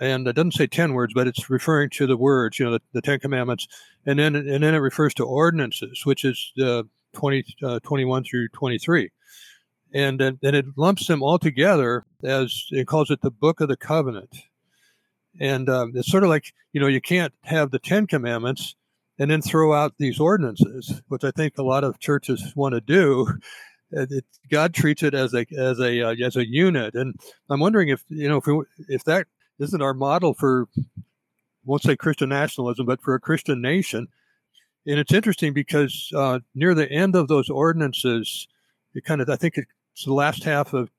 and 0.01 0.27
it 0.27 0.33
doesn't 0.33 0.53
say 0.53 0.67
10 0.67 0.93
words 0.93 1.13
but 1.13 1.27
it's 1.27 1.49
referring 1.49 1.89
to 1.89 2.05
the 2.05 2.17
words 2.17 2.59
you 2.59 2.65
know 2.65 2.71
the, 2.71 2.81
the 2.93 3.01
10 3.01 3.19
commandments. 3.19 3.67
And 4.05 4.19
then 4.19 4.35
and 4.35 4.63
then 4.63 4.73
it 4.73 4.79
refers 4.79 5.13
to 5.15 5.25
ordinances 5.25 6.05
which 6.05 6.25
is 6.25 6.51
the 6.55 6.87
20 7.13 7.45
uh, 7.63 7.79
21 7.79 8.23
through 8.23 8.49
23 8.49 9.09
and 9.93 10.19
then, 10.19 10.39
then 10.41 10.55
it 10.55 10.65
lumps 10.75 11.07
them 11.07 11.23
all 11.23 11.39
together 11.39 12.05
as 12.23 12.65
it 12.71 12.87
calls 12.87 13.09
it 13.09 13.21
the 13.21 13.31
book 13.31 13.59
of 13.59 13.69
the 13.69 13.77
covenant. 13.77 14.35
And 15.39 15.69
um, 15.69 15.93
it's 15.95 16.11
sort 16.11 16.23
of 16.23 16.29
like 16.29 16.53
you 16.73 16.81
know 16.81 16.87
you 16.87 17.01
can't 17.01 17.33
have 17.43 17.71
the 17.71 17.79
10 17.79 18.07
commandments 18.07 18.75
and 19.19 19.29
then 19.29 19.41
throw 19.41 19.73
out 19.73 19.93
these 19.97 20.19
ordinances 20.19 21.01
which 21.09 21.23
i 21.23 21.31
think 21.31 21.57
a 21.57 21.63
lot 21.63 21.83
of 21.83 21.99
churches 21.99 22.53
want 22.55 22.73
to 22.73 22.81
do. 22.81 23.27
It, 23.91 24.23
God 24.51 24.75
treats 24.75 25.01
it 25.01 25.15
as 25.15 25.33
a 25.33 25.47
as 25.57 25.79
a 25.79 26.01
uh, 26.03 26.15
as 26.23 26.35
a 26.35 26.47
unit, 26.47 26.93
and 26.93 27.15
I'm 27.49 27.59
wondering 27.59 27.89
if 27.89 28.03
you 28.07 28.29
know 28.29 28.37
if 28.37 28.45
we, 28.45 28.61
if 28.87 29.03
that 29.05 29.25
isn't 29.57 29.81
our 29.81 29.95
model 29.95 30.35
for 30.35 30.67
won't 31.65 31.83
say 31.83 31.95
Christian 31.95 32.29
nationalism, 32.29 32.85
but 32.85 33.01
for 33.01 33.15
a 33.15 33.19
Christian 33.19 33.61
nation. 33.61 34.07
And 34.85 34.99
it's 34.99 35.13
interesting 35.13 35.53
because 35.53 36.11
uh, 36.15 36.39
near 36.55 36.73
the 36.73 36.89
end 36.91 37.15
of 37.15 37.27
those 37.27 37.49
ordinances, 37.49 38.47
it 38.93 39.05
kind 39.05 39.21
of 39.21 39.29
I 39.29 39.35
think 39.35 39.57
it's 39.57 40.05
the 40.05 40.13
last 40.13 40.43
half 40.43 40.73
of 40.73 40.89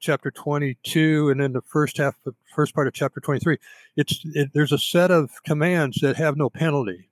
chapter 0.00 0.32
22 0.32 1.30
and 1.30 1.40
then 1.40 1.52
the 1.52 1.62
first 1.62 1.96
half 1.96 2.16
of 2.26 2.34
first 2.54 2.74
part 2.74 2.88
of 2.88 2.92
chapter 2.92 3.20
23 3.20 3.56
it's 3.96 4.20
it, 4.34 4.50
there's 4.52 4.72
a 4.72 4.78
set 4.78 5.12
of 5.12 5.30
commands 5.44 6.00
that 6.00 6.16
have 6.16 6.36
no 6.36 6.50
penalty 6.50 7.08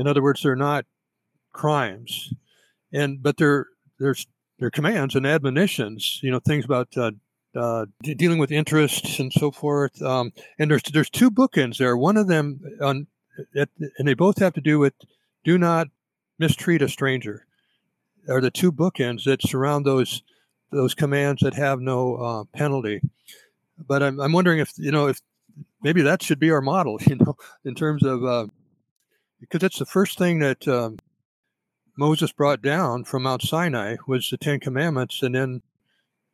in 0.00 0.06
other 0.06 0.22
words 0.22 0.42
they're 0.42 0.56
not 0.56 0.84
crimes 1.52 2.32
and 2.92 3.22
but 3.22 3.36
they're 3.36 3.66
there's 3.98 4.26
they're 4.58 4.70
commands 4.70 5.14
and 5.14 5.26
admonitions 5.26 6.20
you 6.22 6.30
know 6.30 6.40
things 6.40 6.64
about 6.64 6.88
uh, 6.96 7.10
uh, 7.56 7.86
dealing 8.02 8.38
with 8.38 8.52
interests 8.52 9.18
and 9.18 9.32
so 9.32 9.50
forth. 9.50 10.00
Um, 10.02 10.32
and 10.58 10.70
there's 10.70 10.82
there's 10.92 11.10
two 11.10 11.30
bookends 11.30 11.78
there. 11.78 11.96
One 11.96 12.16
of 12.16 12.28
them, 12.28 12.60
on, 12.80 13.06
at, 13.56 13.68
and 13.98 14.06
they 14.06 14.14
both 14.14 14.38
have 14.38 14.54
to 14.54 14.60
do 14.60 14.78
with 14.78 14.94
do 15.44 15.58
not 15.58 15.88
mistreat 16.38 16.82
a 16.82 16.88
stranger. 16.88 17.46
Are 18.28 18.40
the 18.40 18.50
two 18.50 18.70
bookends 18.70 19.24
that 19.24 19.42
surround 19.42 19.84
those 19.84 20.22
those 20.70 20.94
commands 20.94 21.42
that 21.42 21.54
have 21.54 21.80
no 21.80 22.16
uh, 22.16 22.44
penalty. 22.56 23.00
But 23.76 24.02
I'm, 24.02 24.20
I'm 24.20 24.32
wondering 24.32 24.60
if 24.60 24.72
you 24.76 24.92
know 24.92 25.08
if 25.08 25.20
maybe 25.82 26.02
that 26.02 26.22
should 26.22 26.38
be 26.38 26.50
our 26.50 26.60
model. 26.60 26.98
You 27.06 27.16
know, 27.16 27.36
in 27.64 27.74
terms 27.74 28.04
of 28.04 28.24
uh, 28.24 28.46
because 29.40 29.62
it's 29.62 29.78
the 29.78 29.86
first 29.86 30.18
thing 30.18 30.38
that 30.40 30.68
um, 30.68 30.98
Moses 31.96 32.32
brought 32.32 32.62
down 32.62 33.04
from 33.04 33.24
Mount 33.24 33.42
Sinai 33.42 33.96
was 34.06 34.28
the 34.30 34.36
Ten 34.36 34.60
Commandments, 34.60 35.22
and 35.22 35.34
then 35.34 35.62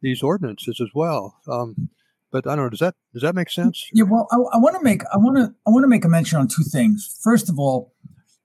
these 0.03 0.23
ordinances 0.23 0.81
as 0.81 0.91
well. 0.95 1.41
Um, 1.49 1.91
but 2.31 2.47
I 2.47 2.55
don't 2.55 2.67
know. 2.67 2.71
Does 2.71 2.81
that 2.81 2.95
does 3.13 3.23
that 3.23 3.35
make 3.35 3.51
sense? 3.51 3.89
Yeah. 3.93 4.05
Well, 4.05 4.29
I, 4.31 4.37
I 4.37 4.59
want 4.59 4.77
to 4.77 4.83
make 4.83 5.03
I 5.13 5.17
want 5.17 5.37
to 5.37 5.55
I 5.67 5.71
want 5.71 5.85
to 5.85 5.89
make 5.89 6.05
a 6.05 6.09
mention 6.09 6.39
on 6.39 6.49
two 6.49 6.65
things. 6.65 7.19
First 7.23 7.49
of 7.49 7.59
all, 7.59 7.95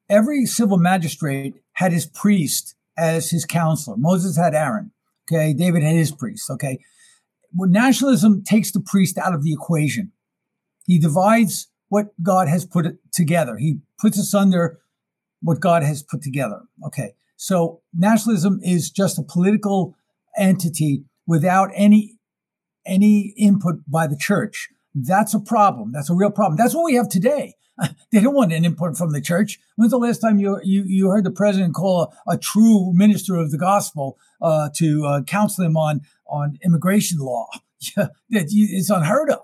every 0.10 0.46
civil 0.46 0.78
magistrate 0.78 1.56
had 1.74 1.92
his 1.92 2.06
priest 2.06 2.76
as 2.98 3.30
his 3.30 3.46
counselor. 3.46 3.98
Moses 3.98 4.38
had 4.38 4.54
Aaron. 4.54 4.92
Okay. 5.30 5.54
David 5.54 5.84
had 5.84 5.96
his 5.96 6.12
priest. 6.12 6.50
Okay. 6.50 6.80
When 7.54 7.72
nationalism 7.72 8.44
takes 8.44 8.72
the 8.72 8.80
priest 8.80 9.18
out 9.18 9.34
of 9.34 9.44
the 9.44 9.52
equation, 9.52 10.12
he 10.86 11.00
divides 11.00 11.68
what 11.92 12.08
God 12.24 12.48
has 12.48 12.66
put 12.66 12.86
together. 13.12 13.58
He 13.58 13.80
puts 14.00 14.18
us 14.18 14.34
under 14.34 14.80
what 15.42 15.60
God 15.60 15.84
has 15.84 16.02
put 16.02 16.22
together. 16.22 16.62
Okay. 16.86 17.16
So 17.36 17.82
nationalism 17.94 18.62
is 18.64 18.90
just 18.90 19.20
a 19.20 19.24
political 19.24 19.94
entity 20.38 21.04
without 21.28 21.70
any 21.76 22.18
any 22.86 23.34
input 23.38 23.82
by 23.88 24.08
the 24.08 24.16
church. 24.16 24.70
That's 24.96 25.34
a 25.34 25.40
problem. 25.42 25.92
That's 25.92 26.10
a 26.10 26.16
real 26.16 26.32
problem. 26.32 26.56
That's 26.56 26.74
what 26.74 26.86
we 26.86 26.96
have 26.96 27.10
today. 27.10 27.56
they 28.14 28.22
don't 28.22 28.36
want 28.36 28.54
an 28.54 28.64
input 28.64 28.96
from 28.96 29.12
the 29.12 29.22
church. 29.22 29.60
When's 29.76 29.92
the 29.92 29.98
last 29.98 30.20
time 30.20 30.40
you 30.40 30.62
you, 30.64 30.84
you 30.86 31.10
heard 31.10 31.26
the 31.26 31.32
president 31.32 31.76
call 31.76 32.14
a, 32.26 32.32
a 32.32 32.38
true 32.38 32.94
minister 32.94 33.36
of 33.36 33.52
the 33.52 33.58
gospel 33.58 34.18
uh, 34.42 34.70
to 34.78 35.06
uh, 35.06 35.22
counsel 35.24 35.66
him 35.66 35.76
on 35.76 36.02
on 36.26 36.58
immigration 36.64 37.20
law? 37.20 37.50
it's 38.30 38.90
unheard 38.90 39.30
of. 39.30 39.42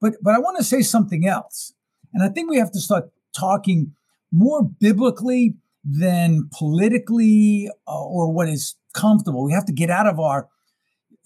But 0.00 0.14
but 0.22 0.34
I 0.34 0.38
want 0.38 0.58
to 0.58 0.64
say 0.64 0.82
something 0.82 1.26
else, 1.26 1.72
and 2.12 2.22
I 2.22 2.28
think 2.28 2.50
we 2.50 2.58
have 2.58 2.72
to 2.72 2.80
start 2.80 3.10
talking 3.38 3.94
more 4.32 4.62
biblically 4.62 5.54
than 5.84 6.48
politically 6.52 7.68
uh, 7.86 8.04
or 8.04 8.32
what 8.32 8.48
is 8.48 8.76
comfortable. 8.92 9.44
We 9.44 9.52
have 9.52 9.66
to 9.66 9.72
get 9.72 9.90
out 9.90 10.06
of 10.06 10.18
our 10.18 10.48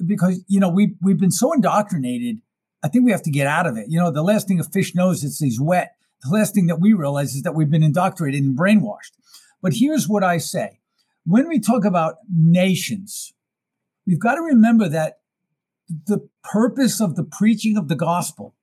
because 0.05 0.45
you 0.49 0.61
know 0.61 0.69
we 0.69 0.95
we've 1.01 1.19
been 1.19 1.31
so 1.31 1.53
indoctrinated. 1.53 2.39
I 2.85 2.89
think 2.89 3.05
we 3.05 3.13
have 3.13 3.23
to 3.23 3.31
get 3.31 3.47
out 3.47 3.67
of 3.67 3.77
it. 3.77 3.87
You 3.89 3.99
know, 3.99 4.11
the 4.11 4.23
last 4.23 4.49
thing 4.49 4.59
a 4.59 4.65
fish 4.65 4.95
knows 4.95 5.23
is 5.23 5.39
he's 5.39 5.61
wet. 5.61 5.95
The 6.25 6.31
last 6.31 6.55
thing 6.55 6.67
that 6.67 6.81
we 6.81 6.93
realize 6.93 7.35
is 7.35 7.43
that 7.43 7.55
we've 7.55 7.71
been 7.71 7.83
indoctrinated 7.83 8.43
and 8.43 8.57
brainwashed. 8.57 9.13
But 9.61 9.75
here's 9.75 10.09
what 10.09 10.25
I 10.25 10.39
say: 10.39 10.81
when 11.25 11.49
we 11.49 11.59
talk 11.59 11.85
about 11.85 12.17
nations, 12.33 13.33
we've 14.07 14.21
got 14.21 14.35
to 14.35 14.43
remember 14.43 14.89
that 14.89 15.21
the 16.07 16.29
purpose 16.43 17.01
of 17.01 17.17
the 17.17 17.25
preaching 17.25 17.77
of 17.77 17.89
the 17.89 17.97
gospel 17.97 18.55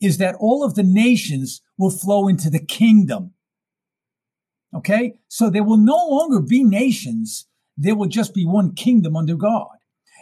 is 0.00 0.18
that 0.18 0.36
all 0.38 0.64
of 0.64 0.74
the 0.74 0.82
nations 0.82 1.62
will 1.78 1.90
flow 1.90 2.28
into 2.28 2.50
the 2.50 2.64
kingdom. 2.64 3.32
Okay? 4.74 5.18
So 5.28 5.48
there 5.48 5.64
will 5.64 5.78
no 5.78 5.96
longer 5.96 6.40
be 6.40 6.64
nations. 6.64 7.46
There 7.76 7.96
will 7.96 8.08
just 8.08 8.34
be 8.34 8.44
one 8.44 8.74
kingdom 8.74 9.16
under 9.16 9.36
God. 9.36 9.68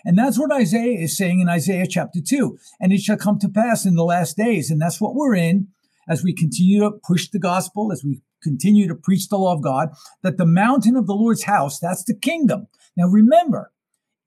And 0.04 0.18
that's 0.18 0.38
what 0.38 0.52
Isaiah 0.52 0.98
is 0.98 1.16
saying 1.16 1.40
in 1.40 1.48
Isaiah 1.48 1.86
chapter 1.88 2.20
2. 2.20 2.58
And 2.80 2.92
it 2.92 3.00
shall 3.00 3.16
come 3.16 3.38
to 3.38 3.48
pass 3.48 3.86
in 3.86 3.94
the 3.94 4.04
last 4.04 4.36
days. 4.36 4.70
And 4.70 4.80
that's 4.80 5.00
what 5.00 5.14
we're 5.14 5.34
in 5.34 5.68
as 6.08 6.22
we 6.22 6.34
continue 6.34 6.80
to 6.80 6.90
push 6.90 7.28
the 7.28 7.38
gospel, 7.38 7.90
as 7.90 8.04
we 8.04 8.20
continue 8.42 8.86
to 8.86 8.94
preach 8.94 9.28
the 9.28 9.38
law 9.38 9.54
of 9.54 9.62
God, 9.62 9.88
that 10.22 10.36
the 10.36 10.44
mountain 10.44 10.96
of 10.96 11.06
the 11.06 11.14
Lord's 11.14 11.44
house, 11.44 11.80
that's 11.80 12.04
the 12.04 12.14
kingdom. 12.14 12.66
Now 12.96 13.06
remember, 13.06 13.72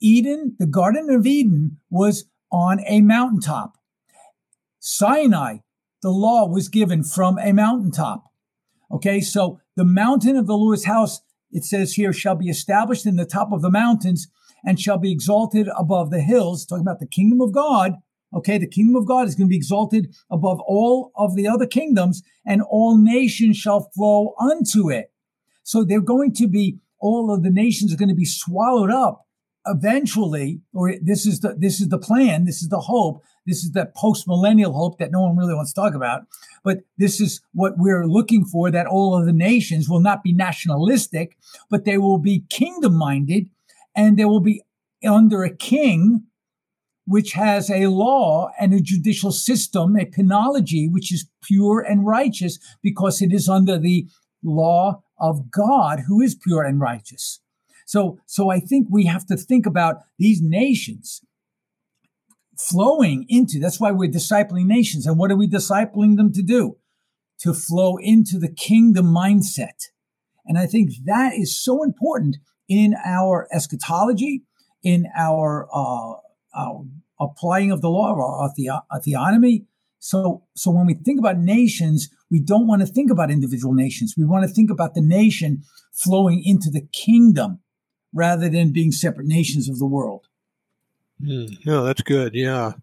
Eden, 0.01 0.55
the 0.57 0.65
Garden 0.65 1.09
of 1.11 1.27
Eden, 1.27 1.77
was 1.91 2.25
on 2.51 2.79
a 2.87 3.01
mountaintop. 3.01 3.76
Sinai, 4.89 5.57
the 6.01 6.09
law 6.09 6.47
was 6.47 6.69
given 6.69 7.03
from 7.03 7.37
a 7.39 7.51
mountaintop. 7.51 8.23
Okay, 8.89 9.19
so 9.19 9.59
the 9.75 9.83
mountain 9.83 10.37
of 10.37 10.47
the 10.47 10.55
Lord's 10.55 10.85
house, 10.85 11.19
it 11.51 11.65
says 11.65 11.93
here, 11.93 12.13
shall 12.13 12.35
be 12.35 12.47
established 12.47 13.05
in 13.05 13.17
the 13.17 13.25
top 13.25 13.51
of 13.51 13.61
the 13.61 13.69
mountains 13.69 14.29
and 14.65 14.79
shall 14.79 14.97
be 14.97 15.11
exalted 15.11 15.67
above 15.77 16.09
the 16.09 16.21
hills. 16.21 16.65
Talking 16.65 16.83
about 16.83 17.01
the 17.01 17.05
kingdom 17.05 17.41
of 17.41 17.51
God. 17.51 17.95
Okay, 18.33 18.57
the 18.57 18.65
kingdom 18.65 18.95
of 18.95 19.05
God 19.05 19.27
is 19.27 19.35
going 19.35 19.47
to 19.47 19.51
be 19.51 19.57
exalted 19.57 20.15
above 20.31 20.61
all 20.61 21.11
of 21.17 21.35
the 21.35 21.49
other 21.49 21.67
kingdoms, 21.67 22.23
and 22.45 22.61
all 22.61 22.97
nations 22.97 23.57
shall 23.57 23.89
flow 23.93 24.35
unto 24.39 24.89
it. 24.89 25.11
So 25.63 25.83
they're 25.83 25.99
going 25.99 26.33
to 26.35 26.47
be, 26.47 26.79
all 26.99 27.33
of 27.33 27.43
the 27.43 27.49
nations 27.49 27.93
are 27.93 27.97
going 27.97 28.07
to 28.07 28.15
be 28.15 28.25
swallowed 28.25 28.91
up 28.91 29.26
eventually, 29.67 30.61
or 30.73 30.93
this 31.01 31.25
is 31.25 31.41
the 31.41 31.55
this 31.57 31.79
is 31.79 31.89
the 31.89 31.97
plan, 31.97 32.45
this 32.45 32.61
is 32.61 32.69
the 32.69 32.79
hope, 32.79 33.23
this 33.45 33.63
is 33.63 33.71
that 33.71 33.95
post 33.95 34.27
millennial 34.27 34.73
hope 34.73 34.97
that 34.99 35.11
no 35.11 35.21
one 35.21 35.37
really 35.37 35.53
wants 35.53 35.73
to 35.73 35.81
talk 35.81 35.93
about. 35.93 36.23
But 36.63 36.79
this 36.97 37.19
is 37.21 37.41
what 37.53 37.73
we're 37.77 38.07
looking 38.07 38.45
for: 38.45 38.71
that 38.71 38.87
all 38.87 39.17
of 39.17 39.25
the 39.25 39.33
nations 39.33 39.89
will 39.89 39.99
not 39.99 40.23
be 40.23 40.33
nationalistic, 40.33 41.37
but 41.69 41.85
they 41.85 41.97
will 41.97 42.19
be 42.19 42.45
kingdom 42.49 42.95
minded, 42.95 43.49
and 43.95 44.17
they 44.17 44.25
will 44.25 44.41
be 44.41 44.61
under 45.05 45.43
a 45.43 45.55
king 45.55 46.23
which 47.05 47.31
has 47.31 47.69
a 47.69 47.87
law 47.87 48.49
and 48.59 48.73
a 48.73 48.81
judicial 48.81 49.31
system, 49.31 49.95
a 49.95 50.05
penology 50.05 50.91
which 50.91 51.11
is 51.13 51.29
pure 51.41 51.79
and 51.79 52.05
righteous 52.05 52.59
because 52.83 53.21
it 53.21 53.31
is 53.31 53.47
under 53.47 53.79
the 53.79 54.05
law 54.43 55.01
of 55.19 55.49
God 55.49 56.01
who 56.07 56.21
is 56.21 56.35
pure 56.35 56.63
and 56.63 56.81
righteous. 56.81 57.39
So, 57.87 58.19
so 58.25 58.51
I 58.51 58.59
think 58.59 58.87
we 58.91 59.05
have 59.05 59.25
to 59.27 59.37
think 59.37 59.65
about 59.65 60.01
these 60.19 60.41
nations 60.41 61.21
flowing 62.59 63.25
into, 63.29 63.59
that's 63.59 63.79
why 63.79 63.91
we're 63.91 64.11
discipling 64.11 64.65
nations. 64.65 65.07
And 65.07 65.17
what 65.17 65.31
are 65.31 65.37
we 65.37 65.47
discipling 65.47 66.17
them 66.17 66.33
to 66.33 66.43
do? 66.43 66.75
To 67.43 67.53
flow 67.53 67.95
into 67.95 68.39
the 68.39 68.51
kingdom 68.51 69.05
mindset. 69.05 69.85
And 70.45 70.57
I 70.57 70.65
think 70.65 70.91
that 71.05 71.33
is 71.35 71.57
so 71.57 71.81
important 71.81 72.35
in 72.67 72.93
our 73.05 73.47
eschatology, 73.53 74.43
in 74.83 75.07
our, 75.17 75.69
uh, 75.73 76.15
our 76.53 76.85
applying 77.21 77.71
of 77.71 77.79
the 77.79 77.89
law, 77.89 78.09
our, 78.09 78.51
our 78.91 78.99
theonomy. 78.99 79.65
So, 79.99 80.43
so 80.55 80.71
when 80.71 80.87
we 80.87 80.93
think 80.93 81.19
about 81.19 81.37
nations, 81.37 82.09
we 82.29 82.41
don't 82.41 82.67
want 82.67 82.81
to 82.81 82.87
think 82.87 83.11
about 83.11 83.31
individual 83.31 83.73
nations. 83.73 84.15
We 84.17 84.25
want 84.25 84.45
to 84.45 84.53
think 84.53 84.69
about 84.69 84.93
the 84.93 85.01
nation 85.01 85.63
flowing 85.93 86.43
into 86.43 86.69
the 86.69 86.85
kingdom 86.91 87.61
rather 88.17 88.49
than 88.49 88.73
being 88.73 88.91
separate 88.91 89.27
nations 89.27 89.69
of 89.69 89.79
the 89.79 89.85
world. 89.85 90.27
Mm, 91.21 91.65
no, 91.65 91.83
that's 91.83 92.01
good. 92.01 92.33
Yeah, 92.33 92.73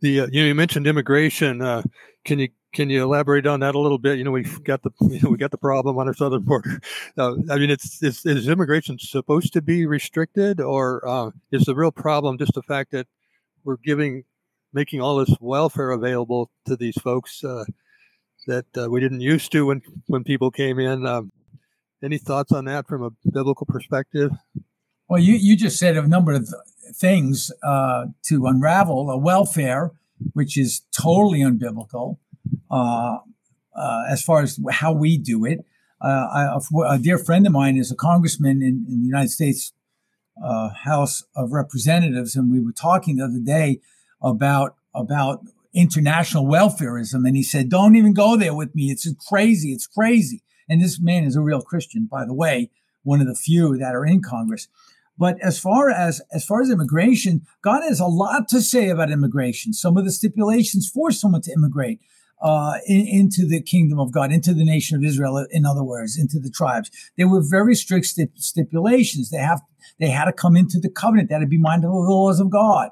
the 0.00 0.20
uh, 0.20 0.26
you 0.30 0.40
know 0.40 0.48
you 0.48 0.54
mentioned 0.54 0.86
immigration. 0.86 1.60
Uh, 1.60 1.82
can 2.24 2.38
you 2.38 2.48
can 2.72 2.90
you 2.90 3.02
elaborate 3.02 3.46
on 3.46 3.60
that 3.60 3.74
a 3.74 3.78
little 3.78 3.98
bit? 3.98 4.18
You 4.18 4.24
know, 4.24 4.30
we've 4.30 4.62
got 4.64 4.82
the 4.82 4.90
you 5.00 5.20
know, 5.20 5.30
we 5.30 5.36
got 5.36 5.50
the 5.50 5.58
problem 5.58 5.98
on 5.98 6.06
our 6.06 6.14
southern 6.14 6.42
border. 6.42 6.80
Uh, 7.16 7.34
I 7.50 7.56
mean, 7.56 7.68
it's, 7.68 8.00
it's 8.00 8.24
is 8.24 8.46
immigration 8.46 8.96
supposed 9.00 9.52
to 9.52 9.60
be 9.60 9.86
restricted, 9.86 10.60
or 10.60 11.06
uh, 11.06 11.30
is 11.50 11.64
the 11.64 11.74
real 11.74 11.90
problem 11.90 12.38
just 12.38 12.54
the 12.54 12.62
fact 12.62 12.92
that 12.92 13.08
we're 13.64 13.76
giving 13.84 14.22
making 14.72 15.00
all 15.00 15.16
this 15.16 15.34
welfare 15.40 15.90
available 15.90 16.50
to 16.66 16.76
these 16.76 16.96
folks 17.00 17.42
uh, 17.42 17.64
that 18.46 18.66
uh, 18.76 18.88
we 18.88 19.00
didn't 19.00 19.20
used 19.20 19.50
to 19.52 19.66
when 19.66 19.82
when 20.06 20.22
people 20.22 20.50
came 20.52 20.78
in? 20.78 21.06
Um, 21.06 21.32
any 22.04 22.18
thoughts 22.18 22.52
on 22.52 22.66
that 22.66 22.86
from 22.86 23.02
a 23.02 23.10
biblical 23.30 23.66
perspective? 23.66 24.30
Well, 25.08 25.20
you, 25.20 25.34
you 25.34 25.56
just 25.56 25.78
said 25.78 25.96
a 25.96 26.06
number 26.06 26.32
of 26.32 26.52
things 26.94 27.50
uh, 27.62 28.06
to 28.24 28.46
unravel 28.46 29.10
a 29.10 29.16
welfare, 29.16 29.92
which 30.34 30.58
is 30.58 30.82
totally 30.92 31.40
unbiblical 31.40 32.18
uh, 32.70 33.18
uh, 33.74 34.02
as 34.10 34.22
far 34.22 34.42
as 34.42 34.60
how 34.70 34.92
we 34.92 35.16
do 35.16 35.46
it. 35.46 35.64
Uh, 36.00 36.58
I, 36.58 36.94
a 36.94 36.98
dear 36.98 37.18
friend 37.18 37.46
of 37.46 37.52
mine 37.52 37.76
is 37.76 37.90
a 37.90 37.96
congressman 37.96 38.62
in, 38.62 38.84
in 38.88 39.00
the 39.00 39.06
United 39.06 39.30
States 39.30 39.72
uh, 40.44 40.70
House 40.84 41.24
of 41.34 41.52
Representatives, 41.52 42.36
and 42.36 42.52
we 42.52 42.60
were 42.60 42.72
talking 42.72 43.16
the 43.16 43.24
other 43.24 43.40
day 43.40 43.80
about 44.22 44.76
about 44.94 45.40
international 45.74 46.44
welfareism, 46.44 47.26
and 47.26 47.36
he 47.36 47.42
said, 47.42 47.68
"Don't 47.68 47.96
even 47.96 48.12
go 48.12 48.36
there 48.36 48.54
with 48.54 48.74
me. 48.74 48.90
It's 48.90 49.08
crazy. 49.28 49.72
It's 49.72 49.88
crazy." 49.88 50.42
And 50.68 50.80
this 50.80 51.00
man 51.00 51.24
is 51.24 51.34
a 51.34 51.40
real 51.40 51.62
Christian, 51.62 52.06
by 52.08 52.24
the 52.24 52.34
way, 52.34 52.70
one 53.02 53.20
of 53.20 53.26
the 53.26 53.34
few 53.34 53.76
that 53.78 53.94
are 53.94 54.04
in 54.04 54.22
Congress. 54.22 54.68
But 55.18 55.36
as 55.42 55.58
far 55.58 55.90
as 55.90 56.22
as 56.32 56.44
far 56.44 56.62
as 56.62 56.70
immigration, 56.70 57.42
God 57.62 57.82
has 57.82 58.00
a 58.00 58.06
lot 58.06 58.48
to 58.48 58.60
say 58.60 58.88
about 58.88 59.10
immigration. 59.10 59.72
Some 59.72 59.96
of 59.96 60.04
the 60.04 60.12
stipulations 60.12 60.88
for 60.88 61.10
someone 61.10 61.42
to 61.42 61.52
immigrate 61.52 62.00
uh, 62.40 62.74
in, 62.86 63.06
into 63.06 63.46
the 63.46 63.60
kingdom 63.60 63.98
of 63.98 64.12
God, 64.12 64.32
into 64.32 64.54
the 64.54 64.64
nation 64.64 64.96
of 64.96 65.04
Israel. 65.04 65.44
In 65.50 65.66
other 65.66 65.82
words, 65.82 66.18
into 66.18 66.38
the 66.38 66.50
tribes. 66.50 66.90
They 67.16 67.24
were 67.24 67.42
very 67.42 67.74
strict 67.74 68.06
stip- 68.06 68.38
stipulations. 68.38 69.30
They 69.30 69.38
have 69.38 69.60
they 69.98 70.08
had 70.08 70.26
to 70.26 70.32
come 70.32 70.56
into 70.56 70.78
the 70.78 70.90
covenant. 70.90 71.28
They 71.28 71.34
had 71.34 71.40
to 71.40 71.46
be 71.46 71.58
mindful 71.58 71.90
of 71.90 72.06
the 72.06 72.12
laws 72.12 72.40
of 72.40 72.50
God. 72.50 72.90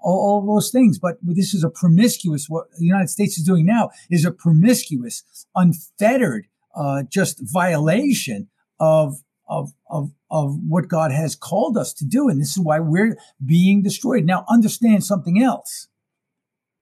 All, 0.00 0.44
all 0.46 0.54
those 0.54 0.70
things. 0.70 0.98
But 0.98 1.18
this 1.22 1.54
is 1.54 1.64
a 1.64 1.70
promiscuous. 1.70 2.46
What 2.48 2.66
the 2.78 2.86
United 2.86 3.08
States 3.08 3.38
is 3.38 3.44
doing 3.44 3.66
now 3.66 3.90
is 4.10 4.24
a 4.24 4.32
promiscuous, 4.32 5.22
unfettered 5.54 6.46
uh, 6.74 7.02
just 7.08 7.40
violation 7.42 8.48
of, 8.80 9.18
of, 9.48 9.72
of, 9.90 10.10
of 10.30 10.58
what 10.66 10.88
God 10.88 11.10
has 11.10 11.34
called 11.34 11.76
us 11.76 11.92
to 11.94 12.04
do. 12.04 12.28
And 12.28 12.40
this 12.40 12.50
is 12.50 12.60
why 12.60 12.80
we're 12.80 13.16
being 13.44 13.82
destroyed. 13.82 14.24
Now, 14.24 14.44
understand 14.48 15.04
something 15.04 15.42
else. 15.42 15.88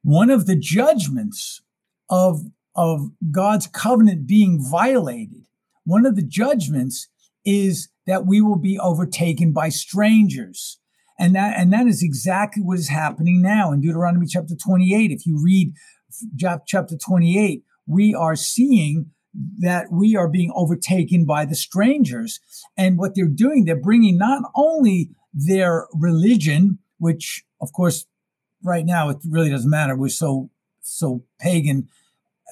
One 0.02 0.31
of 0.31 0.46
the 0.46 0.57
judgments 0.57 1.62
of, 2.11 2.42
of 2.74 3.11
God's 3.31 3.66
covenant 3.66 4.26
being 4.26 4.59
violated, 4.62 5.46
one 5.85 6.07
of 6.07 6.16
the 6.16 6.22
judgments 6.22 7.09
is 7.44 7.88
that 8.07 8.26
we 8.26 8.40
will 8.40 8.59
be 8.59 8.79
overtaken 8.79 9.52
by 9.52 9.68
strangers. 9.68 10.79
And 11.18 11.35
that, 11.35 11.57
and 11.57 11.72
that 11.72 11.87
is 11.87 12.02
exactly 12.02 12.62
what 12.62 12.79
is 12.79 12.88
happening 12.88 13.40
now 13.40 13.72
in 13.72 13.81
Deuteronomy 13.81 14.26
chapter 14.26 14.55
28. 14.55 15.11
If 15.11 15.26
you 15.26 15.42
read 15.42 15.72
chapter 16.66 16.96
28, 16.96 17.62
we 17.87 18.14
are 18.14 18.37
seeing 18.37 19.11
that 19.59 19.90
we 19.90 20.16
are 20.16 20.29
being 20.29 20.53
overtaken 20.55 21.25
by 21.25 21.44
the 21.44 21.55
strangers. 21.55 22.40
And 22.77 22.99
what 22.99 23.14
they're 23.14 23.27
doing, 23.27 23.64
they're 23.64 23.77
bringing 23.77 24.18
not 24.18 24.42
only 24.55 25.11
their 25.33 25.87
religion, 25.92 26.79
which 26.99 27.44
of 27.61 27.72
course, 27.72 28.07
right 28.62 28.85
now 28.85 29.09
it 29.09 29.18
really 29.29 29.51
doesn't 29.51 29.70
matter. 29.70 29.96
We're 29.96 30.09
so, 30.09 30.51
so 30.81 31.22
pagan 31.40 31.88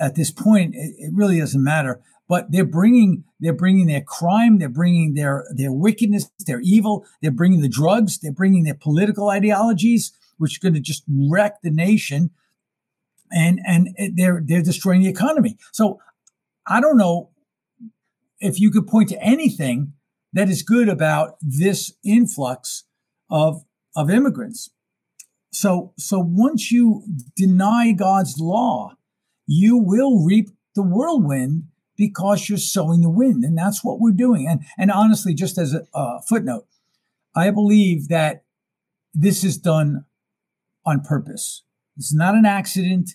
at 0.01 0.15
this 0.15 0.31
point. 0.31 0.75
It, 0.75 0.95
it 0.99 1.13
really 1.15 1.39
doesn't 1.39 1.63
matter. 1.63 2.01
But 2.27 2.51
they're 2.51 2.65
bringing, 2.65 3.25
they're 3.39 3.53
bringing 3.53 3.87
their 3.87 4.01
crime, 4.01 4.59
they're 4.59 4.69
bringing 4.71 5.13
their 5.13 5.45
their 5.55 5.73
wickedness, 5.73 6.31
their 6.47 6.61
evil, 6.61 7.05
they're 7.21 7.31
bringing 7.31 7.61
the 7.61 7.69
drugs, 7.69 8.19
they're 8.19 8.33
bringing 8.33 8.65
their 8.65 8.75
political 8.75 9.29
ideologies, 9.29 10.13
which 10.39 10.57
are 10.57 10.63
going 10.63 10.75
to 10.75 10.81
just 10.81 11.05
wreck 11.07 11.61
the 11.63 11.71
nation 11.71 12.31
and 13.31 13.61
and 13.67 13.95
they're 14.17 14.43
they're 14.43 14.63
destroying 14.63 15.03
the 15.03 15.09
economy. 15.09 15.59
So 15.73 16.01
I 16.67 16.81
don't 16.81 16.97
know 16.97 17.31
if 18.41 18.61
you 18.61 18.71
could 18.71 18.87
point 18.87 19.09
to 19.11 19.23
anything 19.23 19.93
that 20.33 20.49
is 20.49 20.63
good 20.63 20.89
about 20.89 21.37
this 21.41 21.93
influx 22.05 22.85
of 23.31 23.65
of 23.97 24.11
immigrants. 24.11 24.71
So 25.53 25.93
so 25.97 26.19
once 26.19 26.73
you 26.73 27.05
deny 27.37 27.93
God's 27.93 28.39
law, 28.39 28.97
you 29.47 29.77
will 29.77 30.25
reap 30.25 30.51
the 30.75 30.83
whirlwind 30.83 31.65
because 31.97 32.49
you're 32.49 32.59
sowing 32.59 33.03
the 33.03 33.11
wind, 33.11 33.45
and 33.45 33.57
that's 33.57 33.85
what 33.85 34.01
we're 34.01 34.13
doing. 34.13 34.49
And 34.49 34.61
and 34.77 34.91
honestly, 34.91 35.35
just 35.35 35.59
as 35.59 35.75
a, 35.75 35.87
a 35.95 36.21
footnote, 36.29 36.67
I 37.37 37.51
believe 37.51 38.09
that 38.09 38.45
this 39.13 39.45
is 39.45 39.57
done 39.57 40.07
on 40.85 41.01
purpose. 41.01 41.63
This 41.97 42.07
is 42.07 42.15
not 42.15 42.35
an 42.35 42.45
accident. 42.45 43.11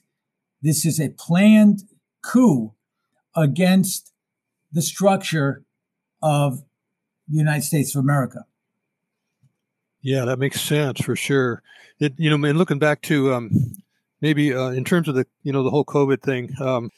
This 0.62 0.86
is 0.86 1.00
a 1.00 1.10
planned 1.10 1.84
coup 2.24 2.74
against 3.40 4.12
the 4.72 4.82
structure 4.82 5.64
of 6.22 6.64
the 7.28 7.38
United 7.38 7.64
States 7.64 7.96
of 7.96 8.04
America. 8.04 8.46
Yeah, 10.02 10.26
that 10.26 10.40
makes 10.40 10.62
sense 10.62 11.02
for 11.02 11.16
sure. 11.16 11.62
It, 12.00 12.14
you 12.18 12.30
know, 12.30 12.48
and 12.48 12.58
looking 12.58 12.80
back 12.80 13.02
to 13.04 13.34
um, 13.34 13.52
maybe 14.22 14.54
uh, 14.54 14.70
in 14.70 14.86
terms 14.86 15.08
of 15.08 15.16
the 15.16 15.26
you 15.44 15.52
know 15.52 15.64
the 15.64 15.70
whole 15.70 15.86
COVID 15.86 16.22
thing, 16.22 16.54
um, 16.62 16.90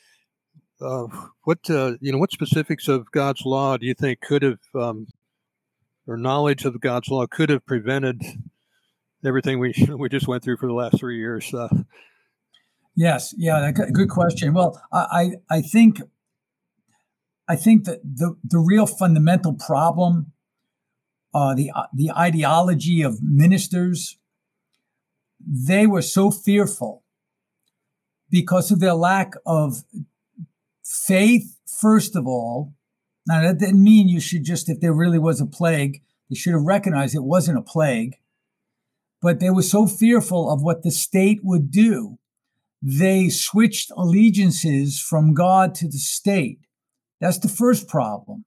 uh, 0.80 1.08
what 1.44 1.60
uh, 1.70 1.94
you 2.00 2.12
know 2.12 2.20
what 2.20 2.32
specifics 2.32 2.88
of 2.88 3.12
God's 3.12 3.44
law 3.46 3.78
do 3.78 3.86
you 3.86 3.94
think 3.96 4.22
could 4.22 4.44
have 4.44 4.60
um, 4.76 5.08
or 6.08 6.18
knowledge 6.18 6.66
of 6.66 6.80
God's 6.80 7.10
law 7.10 7.26
could 7.26 7.50
have 7.50 7.66
prevented 7.66 8.22
everything 9.26 9.60
we 9.60 9.74
we 9.98 10.10
just 10.10 10.28
went 10.28 10.44
through 10.44 10.58
for 10.58 10.68
the 10.68 10.74
last 10.74 11.00
three 11.00 11.18
years? 11.18 11.52
Uh, 11.54 11.70
yes, 12.96 13.34
yeah, 13.38 13.72
good 13.72 14.10
question. 14.10 14.54
Well, 14.54 14.80
I 14.92 15.32
I 15.50 15.62
think 15.62 16.02
I 17.52 17.58
think 17.58 17.84
that 17.84 18.00
the, 18.02 18.38
the 18.46 18.60
real 18.60 18.88
fundamental 18.88 19.54
problem, 19.54 20.32
uh, 21.34 21.54
the, 21.54 21.70
the 21.94 22.10
ideology 22.10 23.02
of 23.02 23.22
ministers, 23.22 24.18
they 25.46 25.86
were 25.86 26.02
so 26.02 26.32
fearful 26.32 27.04
because 28.30 28.72
of 28.72 28.80
their 28.80 28.94
lack 28.94 29.34
of 29.46 29.84
faith, 30.82 31.58
first 31.68 32.16
of 32.16 32.26
all. 32.26 32.74
Now, 33.28 33.42
that 33.42 33.58
didn't 33.58 33.84
mean 33.84 34.08
you 34.08 34.22
should 34.22 34.46
just, 34.46 34.70
if 34.70 34.80
there 34.80 34.94
really 34.94 35.20
was 35.20 35.42
a 35.42 35.46
plague, 35.46 36.02
they 36.30 36.38
should 36.38 36.54
have 36.54 36.64
recognized 36.64 37.16
it 37.16 37.24
wasn't 37.36 37.58
a 37.58 37.62
plague. 37.62 38.16
But 39.22 39.42
they 39.42 39.50
were 39.50 39.62
so 39.62 39.88
fearful 39.88 40.50
of 40.50 40.64
what 40.64 40.84
the 40.84 40.92
state 40.92 41.42
would 41.44 41.70
do, 41.70 42.18
they 42.82 43.28
switched 43.28 43.92
allegiances 43.98 45.02
from 45.02 45.34
God 45.34 45.76
to 45.76 45.88
the 45.88 46.00
state. 46.00 46.62
That's 47.22 47.40
the 47.40 47.48
first 47.48 47.88
problem. 47.88 48.44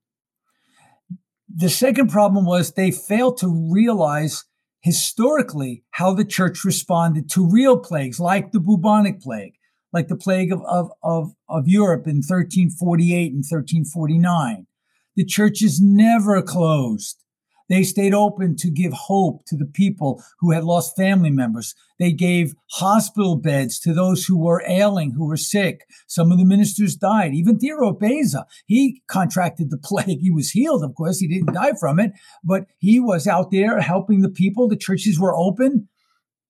The 1.53 1.69
second 1.69 2.09
problem 2.09 2.45
was 2.45 2.73
they 2.73 2.91
failed 2.91 3.37
to 3.37 3.71
realize 3.71 4.43
historically 4.81 5.83
how 5.91 6.13
the 6.13 6.25
church 6.25 6.63
responded 6.63 7.29
to 7.31 7.49
real 7.49 7.77
plagues 7.77 8.19
like 8.19 8.51
the 8.51 8.59
bubonic 8.59 9.21
plague, 9.21 9.53
like 9.93 10.09
the 10.09 10.17
plague 10.17 10.51
of, 10.51 10.61
of, 10.67 10.91
of, 11.01 11.31
of 11.49 11.67
Europe 11.67 12.05
in 12.05 12.17
1348 12.17 13.31
and 13.31 13.45
1349. 13.49 14.67
The 15.15 15.25
church 15.25 15.63
is 15.63 15.81
never 15.81 16.41
closed. 16.41 17.24
They 17.67 17.83
stayed 17.83 18.13
open 18.13 18.55
to 18.57 18.69
give 18.69 18.93
hope 18.93 19.45
to 19.47 19.55
the 19.55 19.65
people 19.65 20.23
who 20.39 20.51
had 20.51 20.63
lost 20.63 20.95
family 20.95 21.31
members. 21.31 21.73
They 21.97 22.11
gave 22.11 22.53
hospital 22.71 23.37
beds 23.37 23.79
to 23.79 23.93
those 23.93 24.25
who 24.25 24.37
were 24.37 24.63
ailing, 24.67 25.11
who 25.11 25.25
were 25.25 25.37
sick. 25.37 25.87
Some 26.07 26.31
of 26.31 26.37
the 26.37 26.45
ministers 26.45 26.95
died. 26.95 27.33
Even 27.33 27.57
Theo 27.57 27.91
Beza, 27.93 28.45
he 28.65 29.01
contracted 29.07 29.71
the 29.71 29.77
plague. 29.83 30.19
He 30.19 30.31
was 30.31 30.51
healed, 30.51 30.83
of 30.83 30.93
course. 30.95 31.19
He 31.19 31.27
didn't 31.27 31.53
die 31.53 31.73
from 31.79 31.99
it, 31.99 32.11
but 32.43 32.65
he 32.77 32.99
was 32.99 33.27
out 33.27 33.51
there 33.51 33.79
helping 33.79 34.21
the 34.21 34.29
people. 34.29 34.67
The 34.67 34.77
churches 34.77 35.19
were 35.19 35.35
open. 35.35 35.87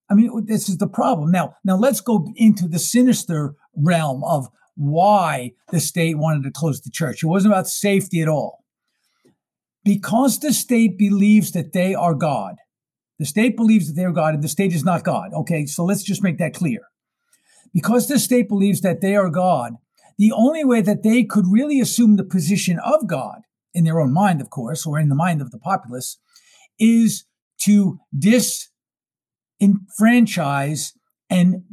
I 0.09 0.13
mean, 0.13 0.45
this 0.45 0.69
is 0.69 0.77
the 0.77 0.87
problem. 0.87 1.31
Now, 1.31 1.55
now 1.63 1.77
let's 1.77 2.01
go 2.01 2.31
into 2.35 2.67
the 2.67 2.77
sinister 2.77 3.55
realm 3.75 4.23
of 4.23 4.47
why 4.75 5.53
the 5.71 5.79
state 5.79 6.17
wanted 6.17 6.43
to 6.43 6.51
close 6.51 6.81
the 6.81 6.91
church. 6.91 7.23
It 7.23 7.27
wasn't 7.27 7.53
about 7.53 7.67
safety 7.67 8.21
at 8.21 8.27
all 8.27 8.64
because 9.85 10.39
the 10.39 10.51
state 10.51 10.97
believes 10.97 11.51
that 11.51 11.71
they 11.71 11.95
are 11.95 12.15
God, 12.15 12.55
the 13.19 13.25
state 13.25 13.55
believes 13.55 13.87
that 13.87 13.93
they 13.93 14.03
are 14.03 14.11
God 14.11 14.33
and 14.33 14.43
the 14.43 14.49
state 14.49 14.73
is 14.73 14.83
not 14.83 15.05
God. 15.05 15.31
Okay, 15.33 15.65
so 15.65 15.85
let's 15.85 16.03
just 16.03 16.23
make 16.23 16.39
that 16.39 16.53
clear. 16.53 16.81
Because 17.73 18.07
the 18.07 18.19
state 18.19 18.49
believes 18.49 18.81
that 18.81 18.99
they 18.99 19.15
are 19.15 19.29
God, 19.29 19.75
the 20.17 20.31
only 20.31 20.65
way 20.65 20.81
that 20.81 21.03
they 21.03 21.23
could 21.23 21.45
really 21.47 21.79
assume 21.79 22.15
the 22.15 22.23
position 22.23 22.79
of 22.79 23.05
God, 23.07 23.41
in 23.73 23.83
their 23.83 23.99
own 23.99 24.13
mind, 24.13 24.41
of 24.41 24.49
course, 24.49 24.85
or 24.85 24.97
in 24.97 25.09
the 25.09 25.15
mind 25.15 25.41
of 25.41 25.51
the 25.51 25.59
populace, 25.59 26.17
is 26.79 27.25
to 27.61 27.99
disenfranchise 28.17 30.93
and 31.29 31.63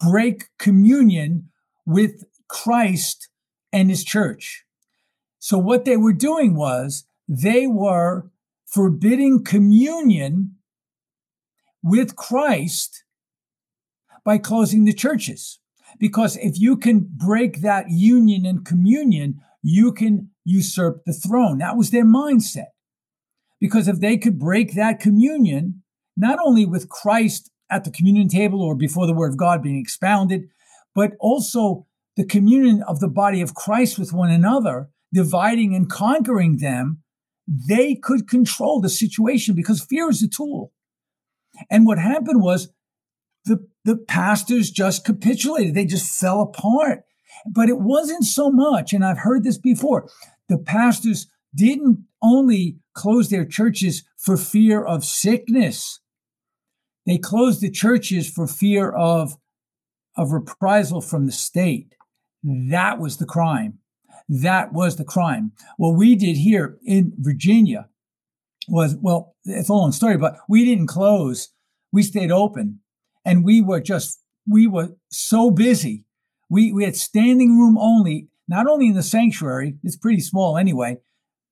break 0.00 0.44
communion 0.58 1.50
with 1.84 2.24
Christ 2.48 3.28
and 3.72 3.90
his 3.90 4.04
church. 4.04 4.64
So 5.40 5.58
what 5.58 5.84
they 5.84 5.96
were 5.96 6.12
doing 6.12 6.54
was 6.54 7.07
they 7.28 7.66
were 7.66 8.30
forbidding 8.66 9.44
communion 9.44 10.56
with 11.82 12.16
Christ 12.16 13.04
by 14.24 14.38
closing 14.38 14.84
the 14.84 14.92
churches. 14.92 15.60
Because 15.98 16.36
if 16.36 16.58
you 16.58 16.76
can 16.76 17.08
break 17.10 17.60
that 17.60 17.86
union 17.90 18.44
and 18.44 18.64
communion, 18.64 19.40
you 19.62 19.92
can 19.92 20.30
usurp 20.44 21.04
the 21.04 21.12
throne. 21.12 21.58
That 21.58 21.76
was 21.76 21.90
their 21.90 22.04
mindset. 22.04 22.68
Because 23.60 23.88
if 23.88 24.00
they 24.00 24.16
could 24.16 24.38
break 24.38 24.74
that 24.74 25.00
communion, 25.00 25.82
not 26.16 26.38
only 26.44 26.64
with 26.66 26.88
Christ 26.88 27.50
at 27.70 27.84
the 27.84 27.90
communion 27.90 28.28
table 28.28 28.62
or 28.62 28.74
before 28.74 29.06
the 29.06 29.14
word 29.14 29.32
of 29.32 29.36
God 29.36 29.62
being 29.62 29.78
expounded, 29.78 30.48
but 30.94 31.12
also 31.20 31.86
the 32.16 32.24
communion 32.24 32.82
of 32.82 33.00
the 33.00 33.08
body 33.08 33.40
of 33.40 33.54
Christ 33.54 33.98
with 33.98 34.12
one 34.12 34.30
another, 34.30 34.90
dividing 35.12 35.74
and 35.74 35.88
conquering 35.88 36.58
them, 36.58 37.02
they 37.48 37.94
could 37.94 38.28
control 38.28 38.80
the 38.80 38.90
situation 38.90 39.54
because 39.54 39.82
fear 39.82 40.10
is 40.10 40.22
a 40.22 40.28
tool. 40.28 40.72
And 41.70 41.86
what 41.86 41.98
happened 41.98 42.42
was 42.42 42.68
the, 43.46 43.66
the 43.84 43.96
pastors 43.96 44.70
just 44.70 45.04
capitulated. 45.04 45.74
They 45.74 45.86
just 45.86 46.14
fell 46.14 46.42
apart. 46.42 47.04
But 47.50 47.68
it 47.68 47.78
wasn't 47.78 48.24
so 48.24 48.50
much, 48.50 48.92
and 48.92 49.04
I've 49.04 49.18
heard 49.18 49.44
this 49.44 49.58
before, 49.58 50.08
the 50.48 50.58
pastors 50.58 51.26
didn't 51.54 52.04
only 52.22 52.78
close 52.94 53.30
their 53.30 53.44
churches 53.44 54.04
for 54.16 54.36
fear 54.36 54.82
of 54.82 55.04
sickness. 55.04 56.00
They 57.06 57.16
closed 57.16 57.60
the 57.60 57.70
churches 57.70 58.28
for 58.28 58.46
fear 58.46 58.90
of, 58.90 59.36
of 60.16 60.32
reprisal 60.32 61.00
from 61.00 61.26
the 61.26 61.32
state. 61.32 61.94
That 62.42 62.98
was 62.98 63.16
the 63.16 63.26
crime. 63.26 63.78
That 64.28 64.72
was 64.72 64.96
the 64.96 65.04
crime. 65.04 65.52
What 65.76 65.96
we 65.96 66.14
did 66.14 66.36
here 66.36 66.78
in 66.84 67.12
Virginia 67.18 67.88
was, 68.68 68.96
well, 69.00 69.34
it's 69.44 69.68
a 69.68 69.74
long 69.74 69.92
story, 69.92 70.18
but 70.18 70.36
we 70.48 70.64
didn't 70.64 70.88
close. 70.88 71.48
We 71.92 72.02
stayed 72.02 72.30
open 72.30 72.80
and 73.24 73.44
we 73.44 73.62
were 73.62 73.80
just, 73.80 74.20
we 74.46 74.66
were 74.66 74.90
so 75.10 75.50
busy. 75.50 76.04
We, 76.50 76.72
we 76.72 76.84
had 76.84 76.96
standing 76.96 77.58
room 77.58 77.78
only, 77.78 78.28
not 78.46 78.66
only 78.66 78.88
in 78.88 78.94
the 78.94 79.02
sanctuary, 79.02 79.76
it's 79.82 79.96
pretty 79.96 80.20
small 80.20 80.58
anyway, 80.58 80.98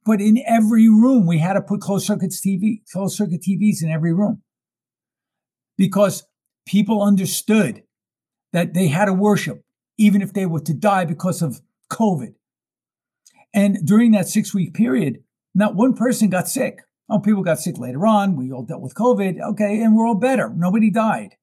but 0.04 0.20
in 0.20 0.42
every 0.46 0.88
room 0.88 1.26
we 1.26 1.38
had 1.38 1.54
to 1.54 1.62
put 1.62 1.80
closed 1.80 2.06
circuit 2.06 2.30
TV, 2.30 2.80
closed 2.92 3.16
circuit 3.16 3.42
TVs 3.42 3.82
in 3.82 3.90
every 3.90 4.12
room 4.12 4.42
because 5.78 6.24
people 6.66 7.02
understood 7.02 7.82
that 8.52 8.74
they 8.74 8.88
had 8.88 9.06
to 9.06 9.12
worship 9.12 9.62
even 9.98 10.20
if 10.20 10.32
they 10.32 10.46
were 10.46 10.60
to 10.60 10.74
die 10.74 11.04
because 11.04 11.42
of 11.42 11.60
COVID. 11.90 12.34
And 13.54 13.78
during 13.86 14.12
that 14.12 14.28
six 14.28 14.54
week 14.54 14.74
period, 14.74 15.18
not 15.54 15.74
one 15.74 15.94
person 15.94 16.28
got 16.28 16.48
sick. 16.48 16.80
Oh, 17.08 17.20
people 17.20 17.42
got 17.42 17.60
sick 17.60 17.78
later 17.78 18.06
on. 18.06 18.36
We 18.36 18.52
all 18.52 18.64
dealt 18.64 18.82
with 18.82 18.94
COVID. 18.94 19.40
Okay. 19.52 19.80
And 19.80 19.96
we're 19.96 20.06
all 20.06 20.18
better. 20.18 20.52
Nobody 20.54 20.90
died. 20.90 21.36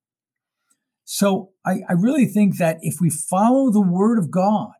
So 1.05 1.51
I, 1.65 1.81
I 1.89 1.93
really 1.93 2.25
think 2.25 2.57
that 2.57 2.77
if 2.81 2.95
we 3.01 3.09
follow 3.09 3.71
the 3.71 3.81
word 3.81 4.17
of 4.17 4.31
God 4.31 4.71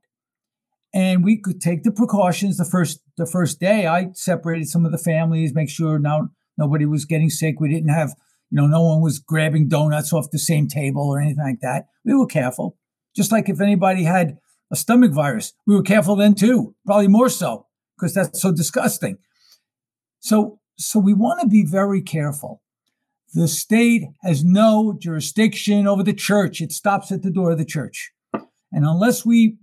and 0.93 1.23
we 1.23 1.39
could 1.41 1.59
take 1.59 1.83
the 1.83 1.91
precautions 1.91 2.57
the 2.57 2.65
first 2.65 2.99
the 3.17 3.25
first 3.25 3.59
day, 3.59 3.87
I 3.87 4.07
separated 4.13 4.69
some 4.69 4.85
of 4.85 4.91
the 4.91 4.97
families, 4.97 5.53
make 5.53 5.69
sure 5.69 5.99
now 5.99 6.29
nobody 6.57 6.85
was 6.85 7.05
getting 7.05 7.29
sick. 7.29 7.59
We 7.59 7.69
didn't 7.69 7.89
have, 7.89 8.13
you 8.49 8.57
know, 8.57 8.67
no 8.67 8.81
one 8.81 9.01
was 9.01 9.19
grabbing 9.19 9.67
donuts 9.67 10.13
off 10.13 10.31
the 10.31 10.39
same 10.39 10.67
table 10.67 11.03
or 11.03 11.19
anything 11.19 11.43
like 11.43 11.61
that. 11.61 11.85
We 12.05 12.15
were 12.15 12.25
careful. 12.25 12.77
Just 13.15 13.31
like 13.31 13.49
if 13.49 13.61
anybody 13.61 14.03
had 14.03 14.37
a 14.73 14.75
stomach 14.75 15.11
virus. 15.11 15.53
We 15.67 15.75
were 15.75 15.83
careful 15.83 16.15
then 16.15 16.33
too, 16.33 16.75
probably 16.85 17.07
more 17.07 17.29
so 17.29 17.67
because 17.95 18.15
that's 18.15 18.41
so 18.41 18.51
disgusting. 18.51 19.19
So, 20.19 20.59
so 20.77 20.99
we 20.99 21.13
want 21.13 21.39
to 21.41 21.47
be 21.47 21.63
very 21.63 22.01
careful. 22.01 22.61
The 23.35 23.47
state 23.47 24.03
has 24.23 24.43
no 24.43 24.97
jurisdiction 24.99 25.87
over 25.87 26.01
the 26.01 26.13
church. 26.13 26.59
It 26.59 26.71
stops 26.71 27.11
at 27.11 27.21
the 27.21 27.31
door 27.31 27.51
of 27.51 27.59
the 27.59 27.65
church. 27.65 28.11
And 28.33 28.85
unless 28.85 29.23
we 29.23 29.57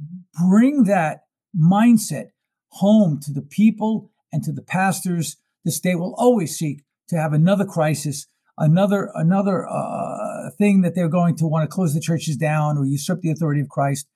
bring 0.49 0.85
that 0.85 1.25
mindset 1.61 2.29
home 2.69 3.19
to 3.25 3.33
the 3.33 3.43
people 3.43 4.13
and 4.33 4.45
to 4.45 4.53
the 4.53 4.63
pastors, 4.63 5.37
the 5.65 5.73
state 5.73 5.97
will 5.97 6.15
always 6.19 6.57
seek 6.57 6.85
to 7.09 7.17
have 7.17 7.33
another 7.33 7.65
crisis, 7.65 8.29
another 8.57 9.11
another 9.15 9.67
uh, 9.69 10.51
thing 10.57 10.83
that 10.83 10.95
they're 10.95 11.09
going 11.09 11.35
to 11.37 11.49
want 11.49 11.69
to 11.69 11.75
close 11.75 11.95
the 11.95 12.01
churches 12.01 12.37
down 12.37 12.79
or 12.79 12.85
usurp 12.85 13.21
the 13.23 13.31
authority 13.33 13.61
of 13.61 13.69
Christ 13.69 14.07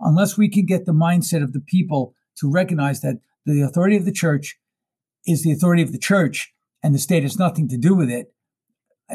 unless 0.00 0.36
we 0.36 0.48
can 0.48 0.66
get 0.66 0.86
the 0.86 0.92
mindset 0.92 1.42
of 1.42 1.52
the 1.52 1.60
people 1.60 2.14
to 2.36 2.50
recognize 2.50 3.00
that 3.00 3.20
the 3.46 3.62
authority 3.62 3.96
of 3.96 4.04
the 4.04 4.12
church 4.12 4.58
is 5.26 5.42
the 5.42 5.52
authority 5.52 5.82
of 5.82 5.92
the 5.92 5.98
church 5.98 6.52
and 6.82 6.94
the 6.94 6.98
state 6.98 7.22
has 7.22 7.38
nothing 7.38 7.68
to 7.68 7.76
do 7.76 7.94
with 7.94 8.10
it, 8.10 8.32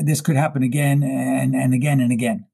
this 0.02 0.22
could 0.22 0.36
happen 0.36 0.64
again 0.64 1.04
and, 1.04 1.56
and 1.56 1.74
again 1.74 2.00
and 2.00 2.12
again. 2.12 2.48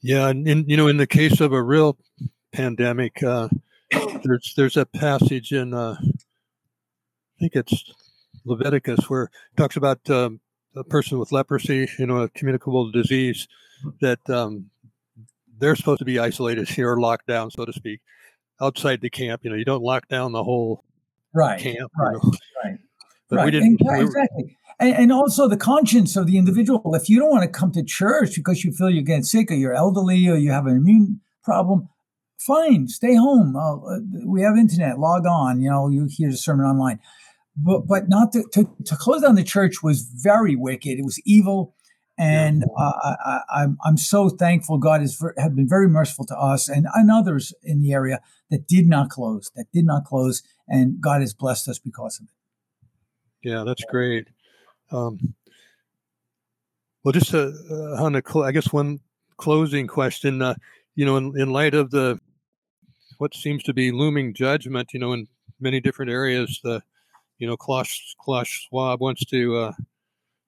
Yeah, 0.00 0.28
and 0.28 0.46
in, 0.46 0.68
you 0.68 0.76
know, 0.76 0.88
in 0.88 0.98
the 0.98 1.06
case 1.06 1.40
of 1.40 1.52
a 1.52 1.62
real 1.62 1.96
pandemic, 2.52 3.22
uh, 3.22 3.48
there's 4.22 4.52
there's 4.56 4.76
a 4.76 4.84
passage 4.84 5.52
in 5.52 5.72
uh, 5.72 5.96
I 5.98 7.40
think 7.40 7.56
it's 7.56 7.84
Leviticus 8.44 9.08
where 9.08 9.24
it 9.24 9.56
talks 9.56 9.76
about 9.76 10.08
um, 10.10 10.40
a 10.76 10.84
person 10.84 11.18
with 11.18 11.32
leprosy, 11.32 11.88
you 11.98 12.06
know, 12.06 12.18
a 12.18 12.28
communicable 12.28 12.90
disease 12.90 13.48
that 14.00 14.28
um, 14.28 14.70
they're 15.58 15.76
supposed 15.76 16.00
to 16.00 16.04
be 16.04 16.18
isolated 16.18 16.68
here, 16.68 16.96
locked 16.96 17.26
down, 17.26 17.50
so 17.50 17.64
to 17.64 17.72
speak, 17.72 18.00
outside 18.60 19.00
the 19.00 19.10
camp. 19.10 19.42
You 19.44 19.50
know, 19.50 19.56
you 19.56 19.64
don't 19.64 19.82
lock 19.82 20.08
down 20.08 20.32
the 20.32 20.44
whole 20.44 20.84
right, 21.34 21.60
camp. 21.60 21.90
Right, 21.98 22.12
you 22.12 22.30
know? 22.30 22.32
right, 22.64 22.78
but 23.28 23.36
right. 23.36 23.44
we 23.44 23.50
didn't. 23.50 23.80
And, 23.80 24.02
exactly. 24.02 24.56
And, 24.80 24.96
and 24.96 25.12
also 25.12 25.48
the 25.48 25.56
conscience 25.56 26.16
of 26.16 26.26
the 26.26 26.36
individual. 26.36 26.94
If 26.94 27.08
you 27.08 27.18
don't 27.20 27.30
want 27.30 27.44
to 27.44 27.58
come 27.58 27.72
to 27.72 27.84
church 27.84 28.34
because 28.34 28.64
you 28.64 28.72
feel 28.72 28.90
you're 28.90 29.02
getting 29.02 29.22
sick 29.22 29.50
or 29.50 29.54
you're 29.54 29.74
elderly 29.74 30.28
or 30.28 30.36
you 30.36 30.50
have 30.50 30.66
an 30.66 30.76
immune 30.76 31.20
problem, 31.42 31.88
fine, 32.38 32.88
stay 32.88 33.14
home. 33.14 33.56
Uh, 33.56 33.98
we 34.24 34.42
have 34.42 34.56
internet, 34.56 34.98
log 34.98 35.26
on. 35.26 35.60
You 35.60 35.70
know, 35.70 35.88
you 35.88 36.06
hear 36.10 36.30
the 36.30 36.36
sermon 36.36 36.66
online. 36.66 37.00
But 37.56 37.86
but 37.86 38.08
not 38.08 38.32
to, 38.32 38.44
to, 38.52 38.68
to 38.84 38.96
close 38.96 39.22
down 39.22 39.36
the 39.36 39.44
church 39.44 39.82
was 39.82 40.02
very 40.02 40.56
wicked. 40.56 40.98
It 40.98 41.04
was 41.04 41.20
evil, 41.24 41.73
and 42.16 42.64
uh, 42.78 42.92
I, 43.24 43.40
I'm 43.54 43.78
I'm 43.84 43.96
so 43.96 44.28
thankful 44.28 44.78
God 44.78 45.00
has 45.00 45.20
have 45.38 45.56
been 45.56 45.68
very 45.68 45.88
merciful 45.88 46.26
to 46.26 46.36
us 46.36 46.68
and, 46.68 46.86
and 46.94 47.10
others 47.10 47.52
in 47.62 47.80
the 47.80 47.92
area 47.92 48.20
that 48.50 48.66
did 48.66 48.86
not 48.86 49.10
close, 49.10 49.50
that 49.56 49.66
did 49.72 49.84
not 49.84 50.04
close, 50.04 50.42
and 50.68 51.00
God 51.00 51.20
has 51.20 51.34
blessed 51.34 51.68
us 51.68 51.78
because 51.78 52.20
of 52.20 52.26
it. 52.26 53.48
Yeah, 53.48 53.64
that's 53.64 53.84
great. 53.84 54.28
Um, 54.90 55.34
well, 57.02 57.12
just 57.12 57.34
uh, 57.34 57.50
uh, 57.70 58.02
on 58.02 58.12
the, 58.12 58.42
I 58.44 58.52
guess 58.52 58.72
one 58.72 59.00
closing 59.36 59.86
question. 59.86 60.40
Uh, 60.40 60.54
you 60.94 61.04
know, 61.04 61.16
in, 61.16 61.38
in 61.38 61.50
light 61.50 61.74
of 61.74 61.90
the 61.90 62.20
what 63.18 63.34
seems 63.34 63.62
to 63.64 63.74
be 63.74 63.90
looming 63.90 64.34
judgment, 64.34 64.92
you 64.92 65.00
know, 65.00 65.12
in 65.12 65.28
many 65.60 65.80
different 65.80 66.10
areas, 66.10 66.60
the 66.62 66.82
you 67.38 67.46
know, 67.46 67.56
Klaus, 67.56 68.14
Klaus 68.20 68.48
Schwab 68.48 69.00
wants 69.00 69.24
to 69.26 69.56
uh, 69.56 69.72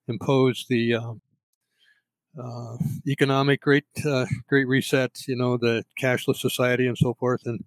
impose 0.08 0.66
the 0.68 0.94
um, 0.94 1.20
uh, 2.42 2.76
economic 3.06 3.60
great 3.60 3.84
uh, 4.04 4.26
great 4.48 4.68
reset, 4.68 5.10
you 5.26 5.36
know, 5.36 5.56
the 5.56 5.84
cashless 6.00 6.36
society 6.36 6.86
and 6.86 6.98
so 6.98 7.14
forth, 7.14 7.46
and 7.46 7.64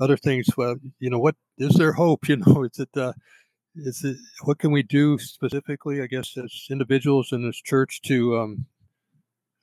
other 0.00 0.16
things. 0.16 0.46
Well, 0.56 0.76
you 0.98 1.10
know, 1.10 1.18
what 1.18 1.36
is 1.58 1.74
there 1.74 1.92
hope? 1.92 2.24
You 2.28 2.36
know, 2.36 2.64
is 2.64 2.78
it 2.78 2.96
uh, 2.96 3.12
is 3.76 4.04
it 4.04 4.16
what 4.44 4.58
can 4.58 4.70
we 4.70 4.82
do 4.82 5.18
specifically? 5.18 6.02
I 6.02 6.06
guess 6.06 6.36
as 6.36 6.66
individuals 6.70 7.32
in 7.32 7.46
this 7.46 7.60
church 7.60 8.02
to 8.02 8.38
um, 8.38 8.66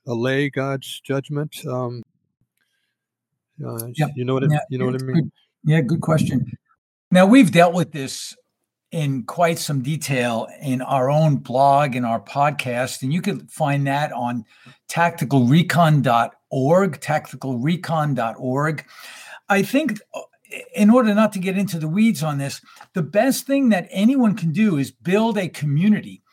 allay 0.07 0.49
God's 0.49 0.99
judgment. 1.01 1.55
Um, 1.65 2.03
uh, 3.65 3.87
yeah. 3.95 4.07
You 4.15 4.25
know 4.25 4.35
what 4.35 4.49
yeah. 4.49 4.59
you 4.69 4.77
know 4.77 4.85
what 4.85 5.01
I 5.01 5.05
mean? 5.05 5.15
Good. 5.15 5.31
Yeah, 5.63 5.81
good 5.81 6.01
question. 6.01 6.51
Now 7.11 7.25
we've 7.25 7.51
dealt 7.51 7.73
with 7.73 7.91
this 7.91 8.35
in 8.91 9.23
quite 9.23 9.60
some 9.60 9.82
detail 9.82 10.47
in 10.62 10.82
our 10.82 11.10
own 11.10 11.38
blog 11.38 11.95
and 11.95 12.06
our 12.06 12.19
podcast. 12.19 13.04
And 13.04 13.13
you 13.13 13.21
can 13.21 13.47
find 13.47 13.88
that 13.88 14.12
on 14.12 14.43
tacticalrecon.org, 14.89 16.99
tacticalrecon.org. 16.99 18.86
I 19.47 19.62
think 19.62 20.02
uh, 20.13 20.19
in 20.75 20.89
order 20.89 21.13
not 21.13 21.32
to 21.34 21.39
get 21.39 21.58
into 21.58 21.78
the 21.78 21.88
weeds 21.88 22.23
on 22.23 22.39
this, 22.39 22.62
the 22.93 23.04
best 23.04 23.45
thing 23.45 23.69
that 23.69 23.88
anyone 23.91 24.36
can 24.36 24.52
do 24.52 24.78
is 24.78 24.91
build 24.91 25.38
a 25.38 25.47
community. 25.47 26.23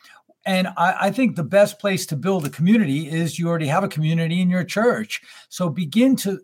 And 0.47 0.69
I, 0.77 0.97
I, 1.01 1.11
think 1.11 1.35
the 1.35 1.43
best 1.43 1.79
place 1.79 2.07
to 2.07 2.17
build 2.17 2.47
a 2.47 2.51
community 2.51 3.11
is 3.11 3.39
you 3.39 3.49
already 3.49 3.67
have 3.67 3.85
a 3.85 3.89
community 3.89 4.41
in 4.41 4.49
your 4.49 4.65
church. 4.65 5.21
So 5.49 5.69
begin 5.69 6.17
to 6.17 6.41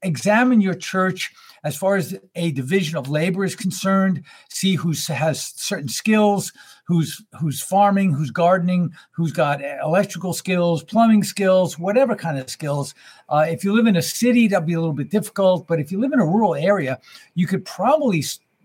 examine 0.00 0.60
your 0.60 0.74
church 0.74 1.32
as 1.66 1.76
far 1.76 1.96
as 1.96 2.16
a 2.36 2.52
division 2.52 2.96
of 2.96 3.08
labor 3.08 3.44
is 3.44 3.56
concerned, 3.56 4.22
see 4.48 4.76
who 4.76 4.92
has 5.08 5.52
certain 5.56 5.88
skills, 5.88 6.52
who's 6.84 7.20
who's 7.40 7.60
farming, 7.60 8.12
who's 8.12 8.30
gardening, 8.30 8.94
who's 9.10 9.32
got 9.32 9.60
electrical 9.82 10.32
skills, 10.32 10.84
plumbing 10.84 11.24
skills, 11.24 11.76
whatever 11.76 12.14
kind 12.14 12.38
of 12.38 12.48
skills. 12.48 12.94
Uh, 13.28 13.46
if 13.48 13.64
you 13.64 13.72
live 13.72 13.88
in 13.88 13.96
a 13.96 14.02
city, 14.02 14.46
that'd 14.46 14.64
be 14.64 14.74
a 14.74 14.80
little 14.80 14.94
bit 14.94 15.10
difficult. 15.10 15.66
But 15.66 15.80
if 15.80 15.90
you 15.90 15.98
live 15.98 16.12
in 16.12 16.20
a 16.20 16.24
rural 16.24 16.54
area, 16.54 17.00
you 17.34 17.48
could 17.48 17.64
probably 17.64 18.22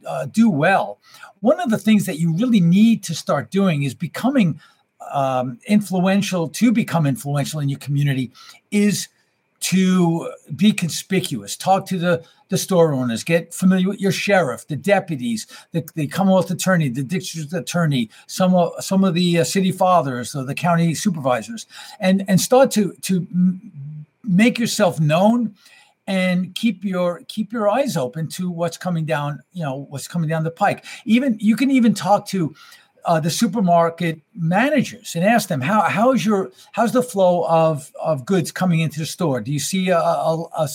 uh, 0.08 0.28
do 0.28 0.48
well. 0.48 1.00
One 1.40 1.60
of 1.60 1.72
the 1.72 1.80
things 1.80 2.06
that 2.06 2.20
you 2.20 2.36
really 2.36 2.60
need 2.60 3.02
to 3.06 3.16
start 3.16 3.50
doing 3.50 3.82
is 3.82 3.96
becoming 3.96 4.60
um, 5.12 5.58
influential. 5.68 6.50
To 6.50 6.72
become 6.72 7.08
influential 7.08 7.60
in 7.62 7.68
your 7.68 7.80
community 7.80 8.32
is 8.70 9.08
to 9.62 10.32
be 10.56 10.72
conspicuous. 10.72 11.56
Talk 11.56 11.86
to 11.88 11.98
the 11.98 12.24
the 12.50 12.58
store 12.58 12.94
owners, 12.94 13.24
get 13.24 13.54
familiar 13.54 13.88
with 13.88 14.02
your 14.02 14.12
sheriff, 14.12 14.68
the 14.68 14.76
deputies, 14.76 15.48
the, 15.72 15.88
the 15.96 16.06
Commonwealth 16.08 16.52
attorney, 16.52 16.90
the 16.90 17.02
district 17.02 17.54
attorney, 17.54 18.10
some 18.28 18.54
of 18.54 18.74
some 18.84 19.06
of 19.06 19.14
the 19.14 19.40
uh, 19.40 19.44
city 19.46 19.72
fathers, 19.72 20.36
or 20.36 20.44
the 20.44 20.54
county 20.54 20.94
supervisors, 20.94 21.66
and 22.00 22.26
and 22.28 22.42
start 22.42 22.70
to 22.72 22.94
to 23.02 23.26
make 24.24 24.60
yourself 24.60 25.00
known 25.00 25.56
and 26.08 26.54
keep 26.56 26.84
your 26.84 27.22
keep 27.28 27.54
your 27.54 27.70
eyes 27.70 27.96
open 27.96 28.28
to 28.28 28.52
what's 28.52 28.78
coming 28.78 29.06
down 29.06 29.42
you 29.54 29.64
know 29.64 29.88
what's 29.90 30.08
coming 30.08 30.30
down 30.30 30.44
the 30.44 30.52
pike. 30.52 30.84
Even 31.06 31.38
you 31.40 31.56
can 31.56 31.72
even 31.72 31.94
talk 31.94 32.28
to 32.28 32.54
uh, 33.06 33.20
the 33.20 33.30
supermarket 33.30 34.22
managers 34.34 35.16
and 35.16 35.24
ask 35.24 35.50
them 35.50 35.62
how 35.62 35.82
how's 35.82 36.26
your 36.26 36.52
how's 36.72 36.92
the 36.92 37.04
flow 37.04 37.46
of 37.48 37.92
of 38.02 38.26
goods 38.26 38.52
coming 38.52 38.80
into 38.80 39.00
the 39.00 39.06
store? 39.06 39.42
Do 39.42 39.52
you 39.52 39.60
see 39.60 39.90
a, 39.90 39.98
a, 39.98 40.48
a 40.58 40.70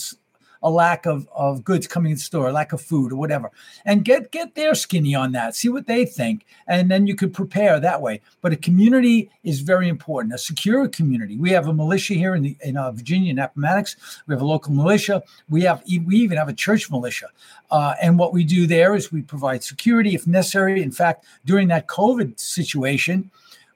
a 0.63 0.69
lack 0.69 1.05
of, 1.05 1.27
of 1.35 1.63
goods 1.63 1.87
coming 1.87 2.11
in 2.11 2.17
store, 2.17 2.51
lack 2.51 2.73
of 2.73 2.81
food 2.81 3.11
or 3.11 3.15
whatever, 3.15 3.51
and 3.85 4.05
get 4.05 4.31
get 4.31 4.55
their 4.55 4.75
skinny 4.75 5.15
on 5.15 5.31
that. 5.33 5.55
See 5.55 5.69
what 5.69 5.87
they 5.87 6.05
think, 6.05 6.45
and 6.67 6.89
then 6.89 7.07
you 7.07 7.15
could 7.15 7.33
prepare 7.33 7.79
that 7.79 8.01
way. 8.01 8.21
But 8.41 8.53
a 8.53 8.57
community 8.57 9.29
is 9.43 9.61
very 9.61 9.87
important. 9.87 10.33
A 10.33 10.37
secure 10.37 10.87
community. 10.87 11.37
We 11.37 11.51
have 11.51 11.67
a 11.67 11.73
militia 11.73 12.13
here 12.13 12.35
in 12.35 12.43
the, 12.43 12.57
in 12.63 12.77
uh, 12.77 12.91
Virginia 12.91 13.31
in 13.31 13.39
Appomattox. 13.39 14.21
We 14.27 14.33
have 14.33 14.41
a 14.41 14.45
local 14.45 14.73
militia. 14.73 15.23
We 15.49 15.61
have 15.63 15.83
we 15.87 16.17
even 16.17 16.37
have 16.37 16.49
a 16.49 16.53
church 16.53 16.89
militia. 16.89 17.27
Uh, 17.69 17.95
and 18.01 18.17
what 18.17 18.33
we 18.33 18.43
do 18.43 18.65
there 18.65 18.95
is 18.95 19.11
we 19.11 19.21
provide 19.21 19.63
security 19.63 20.15
if 20.15 20.25
necessary. 20.25 20.81
In 20.81 20.91
fact, 20.91 21.25
during 21.45 21.67
that 21.69 21.87
COVID 21.87 22.39
situation 22.39 23.29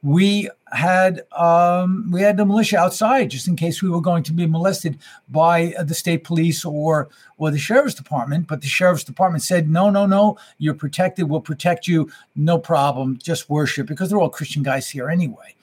we 0.03 0.49
had 0.71 1.21
um, 1.33 2.09
we 2.11 2.21
had 2.21 2.37
the 2.37 2.45
militia 2.45 2.77
outside 2.77 3.29
just 3.29 3.47
in 3.47 3.55
case 3.55 3.81
we 3.81 3.89
were 3.89 4.01
going 4.01 4.23
to 4.23 4.33
be 4.33 4.47
molested 4.47 4.97
by 5.29 5.73
uh, 5.77 5.83
the 5.83 5.93
state 5.93 6.23
police 6.23 6.65
or 6.65 7.09
or 7.37 7.51
the 7.51 7.59
sheriff's 7.59 7.93
department. 7.93 8.47
But 8.47 8.61
the 8.61 8.67
sheriff's 8.67 9.03
department 9.03 9.43
said, 9.43 9.69
"No, 9.69 9.89
no, 9.89 10.05
no, 10.05 10.37
you're 10.57 10.73
protected. 10.73 11.29
We'll 11.29 11.41
protect 11.41 11.87
you. 11.87 12.09
No 12.35 12.57
problem. 12.57 13.19
Just 13.21 13.49
worship 13.49 13.87
because 13.87 14.09
they're 14.09 14.19
all 14.19 14.29
Christian 14.29 14.63
guys 14.63 14.89
here 14.89 15.09
anyway." 15.09 15.55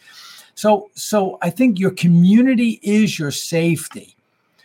So, 0.54 0.90
so 0.94 1.38
I 1.40 1.50
think 1.50 1.78
your 1.78 1.92
community 1.92 2.80
is 2.82 3.16
your 3.16 3.30
safety. 3.30 4.16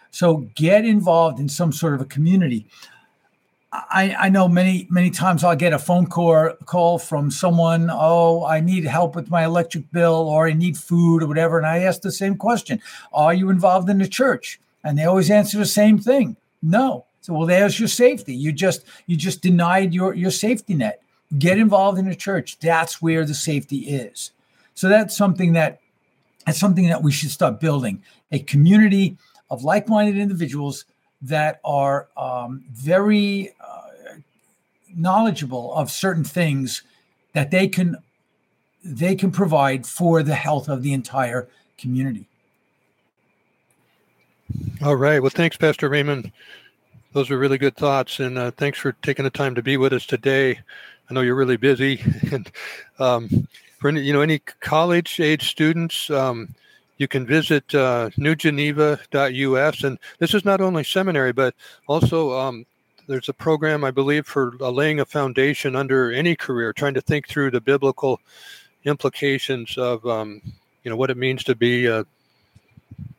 So 0.09 0.37
get 0.55 0.85
involved 0.85 1.39
in 1.39 1.47
some 1.47 1.71
sort 1.71 1.93
of 1.93 2.01
a 2.01 2.05
community. 2.05 2.65
I, 3.73 4.15
I 4.19 4.29
know 4.29 4.47
many 4.47 4.87
many 4.91 5.09
times 5.09 5.43
I'll 5.43 5.55
get 5.55 5.73
a 5.73 5.79
phone 5.79 6.05
call 6.05 6.51
call 6.65 6.99
from 6.99 7.31
someone. 7.31 7.89
Oh, 7.91 8.45
I 8.45 8.59
need 8.59 8.83
help 8.83 9.15
with 9.15 9.31
my 9.31 9.45
electric 9.45 9.91
bill, 9.91 10.29
or 10.29 10.47
I 10.47 10.53
need 10.53 10.77
food, 10.77 11.23
or 11.23 11.27
whatever. 11.27 11.57
And 11.57 11.65
I 11.65 11.79
ask 11.79 12.01
the 12.01 12.11
same 12.11 12.35
question: 12.35 12.79
Are 13.11 13.33
you 13.33 13.49
involved 13.49 13.89
in 13.89 13.97
the 13.97 14.07
church? 14.07 14.59
And 14.83 14.97
they 14.97 15.05
always 15.05 15.31
answer 15.31 15.57
the 15.57 15.65
same 15.65 15.97
thing: 15.97 16.37
No. 16.61 17.05
So, 17.21 17.33
well, 17.33 17.47
there's 17.47 17.79
your 17.79 17.87
safety. 17.87 18.35
You 18.35 18.51
just 18.51 18.85
you 19.07 19.15
just 19.15 19.41
denied 19.41 19.93
your 19.93 20.13
your 20.13 20.31
safety 20.31 20.75
net. 20.75 21.01
Get 21.39 21.57
involved 21.57 21.97
in 21.97 22.07
the 22.07 22.15
church. 22.15 22.59
That's 22.59 23.01
where 23.01 23.25
the 23.25 23.33
safety 23.33 23.87
is. 23.87 24.31
So 24.75 24.87
that's 24.87 25.17
something 25.17 25.53
that 25.53 25.79
that's 26.45 26.59
something 26.59 26.89
that 26.89 27.01
we 27.01 27.11
should 27.11 27.31
start 27.31 27.59
building 27.59 28.03
a 28.31 28.39
community 28.39 29.17
of 29.49 29.63
like-minded 29.63 30.17
individuals 30.17 30.85
that 31.23 31.59
are 31.63 32.07
um, 32.17 32.63
very 32.71 33.53
uh, 33.59 34.17
knowledgeable 34.95 35.73
of 35.73 35.89
certain 35.89 36.23
things 36.23 36.83
that 37.33 37.49
they 37.51 37.67
can 37.67 37.97
they 38.83 39.15
can 39.15 39.31
provide 39.31 39.85
for 39.85 40.21
the 40.21 40.35
health 40.35 40.67
of 40.67 40.83
the 40.83 40.91
entire 40.91 41.47
community. 41.77 42.25
All 44.83 44.97
right. 44.97 45.21
Well, 45.21 45.29
thanks, 45.29 45.55
Pastor 45.55 45.87
Raymond. 45.87 46.31
Those 47.13 47.31
are 47.31 47.37
really 47.37 47.57
good 47.57 47.77
thoughts, 47.77 48.19
and 48.19 48.37
uh, 48.37 48.51
thanks 48.51 48.77
for 48.77 48.91
taking 49.01 49.23
the 49.23 49.29
time 49.29 49.55
to 49.55 49.61
be 49.61 49.77
with 49.77 49.93
us 49.93 50.05
today. 50.05 50.59
I 51.09 51.13
know 51.13 51.21
you're 51.21 51.35
really 51.35 51.57
busy, 51.57 52.01
and 52.31 52.51
um, 52.99 53.47
for 53.79 53.87
any, 53.87 54.01
you 54.01 54.11
know 54.11 54.21
any 54.21 54.39
college 54.39 55.19
age 55.19 55.49
students, 55.49 56.09
um, 56.09 56.53
you 57.03 57.07
can 57.09 57.27
visit 57.27 57.75
uh, 57.75 58.09
newgeneva.us. 58.17 59.83
And 59.83 59.99
this 60.19 60.33
is 60.33 60.45
not 60.45 60.61
only 60.61 60.85
seminary, 60.85 61.33
but 61.33 61.53
also 61.85 62.31
um, 62.39 62.65
there's 63.07 63.27
a 63.27 63.33
program, 63.33 63.83
I 63.83 63.91
believe, 63.91 64.25
for 64.25 64.53
uh, 64.61 64.69
laying 64.69 65.01
a 65.01 65.05
foundation 65.05 65.75
under 65.75 66.13
any 66.13 66.33
career, 66.37 66.71
trying 66.71 66.93
to 66.93 67.01
think 67.01 67.27
through 67.27 67.51
the 67.51 67.59
biblical 67.59 68.21
implications 68.85 69.77
of, 69.77 70.05
um, 70.05 70.41
you 70.83 70.89
know, 70.89 70.95
what 70.95 71.09
it 71.09 71.17
means 71.17 71.43
to 71.43 71.55
be 71.55 71.87
a 71.87 72.05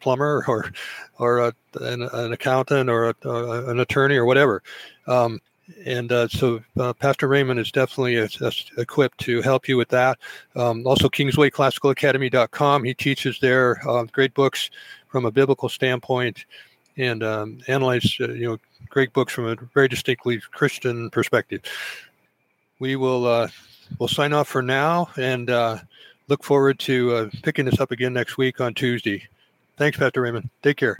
plumber 0.01 0.43
or, 0.49 0.73
or 1.19 1.41
a, 1.41 1.53
an, 1.83 2.03
an, 2.03 2.33
accountant 2.33 2.89
or 2.89 3.11
a, 3.11 3.15
uh, 3.27 3.65
an 3.67 3.81
attorney 3.81 4.17
or 4.17 4.25
whatever. 4.25 4.63
Um, 5.07 5.43
and 5.85 6.13
uh, 6.13 6.29
so 6.29 6.63
uh, 6.79 6.93
Pastor 6.93 7.29
Raymond 7.29 7.59
is 7.59 7.73
definitely 7.73 8.17
a, 8.17 8.29
a, 8.41 8.53
equipped 8.81 9.19
to 9.21 9.41
help 9.43 9.69
you 9.69 9.77
with 9.77 9.89
that. 9.91 10.19
Um, 10.57 10.87
also, 10.87 11.09
KingswayClassicalAcademy.com. 11.09 12.85
He 12.85 12.95
teaches 12.95 13.39
there 13.41 13.81
uh, 13.89 14.05
great 14.05 14.35
books 14.35 14.71
from 15.09 15.25
a 15.25 15.31
biblical 15.31 15.69
standpoint 15.69 16.45
and 16.97 17.23
um, 17.23 17.59
analyze 17.67 18.17
uh, 18.21 18.29
you 18.29 18.47
know 18.47 18.59
great 18.89 19.13
books 19.13 19.33
from 19.33 19.47
a 19.47 19.57
very 19.75 19.89
distinctly 19.89 20.41
Christian 20.53 21.11
perspective. 21.11 21.63
We 22.79 22.97
will 22.97 23.27
uh, 23.27 23.49
we'll 23.99 24.09
sign 24.09 24.33
off 24.33 24.49
for 24.49 24.63
now 24.63 25.09
and 25.17 25.49
uh, 25.51 25.79
look 26.29 26.45
forward 26.45 26.79
to 26.81 27.31
picking 27.43 27.65
this 27.65 27.81
up 27.81 27.91
again 27.91 28.13
next 28.13 28.37
week 28.37 28.61
on 28.61 28.75
Tuesday. 28.75 29.27
Thanks, 29.77 29.99
Pastor 29.99 30.21
Raymond. 30.21 30.51
Take 30.63 30.77
care. 30.77 30.99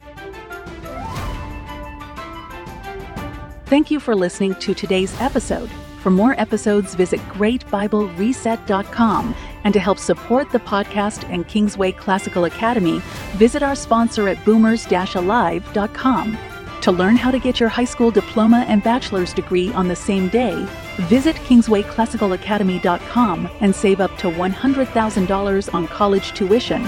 Thank 3.67 3.91
you 3.91 3.99
for 3.99 4.15
listening 4.15 4.55
to 4.57 4.75
today's 4.75 5.19
episode. 5.21 5.71
For 6.03 6.11
more 6.11 6.39
episodes, 6.39 6.95
visit 6.95 7.19
greatbiblereset.com. 7.31 9.35
And 9.65 9.73
to 9.73 9.81
help 9.81 9.99
support 9.99 10.51
the 10.51 10.59
podcast 10.59 11.27
and 11.33 11.49
Kingsway 11.49 11.93
Classical 11.93 12.45
Academy, 12.45 13.01
visit 13.37 13.63
our 13.63 13.75
sponsor 13.75 14.29
at 14.29 14.37
boomers-alive.com. 14.45 16.39
To 16.83 16.93
learn 16.93 17.17
how 17.17 17.31
to 17.31 17.39
get 17.39 17.59
your 17.59 17.71
high 17.71 17.87
school 17.87 18.11
diploma 18.11 18.67
and 18.69 18.83
bachelor's 18.83 19.33
degree 19.33 19.73
on 19.73 19.89
the 19.89 19.97
same 19.97 20.29
day, 20.29 20.67
visit 21.09 21.37
kingswayclassicalacademy.com 21.37 23.49
and 23.61 23.75
save 23.75 24.03
up 24.03 24.15
to 24.19 24.31
$100,000 24.31 25.75
on 25.75 25.89
college 25.89 26.35
tuition 26.35 26.85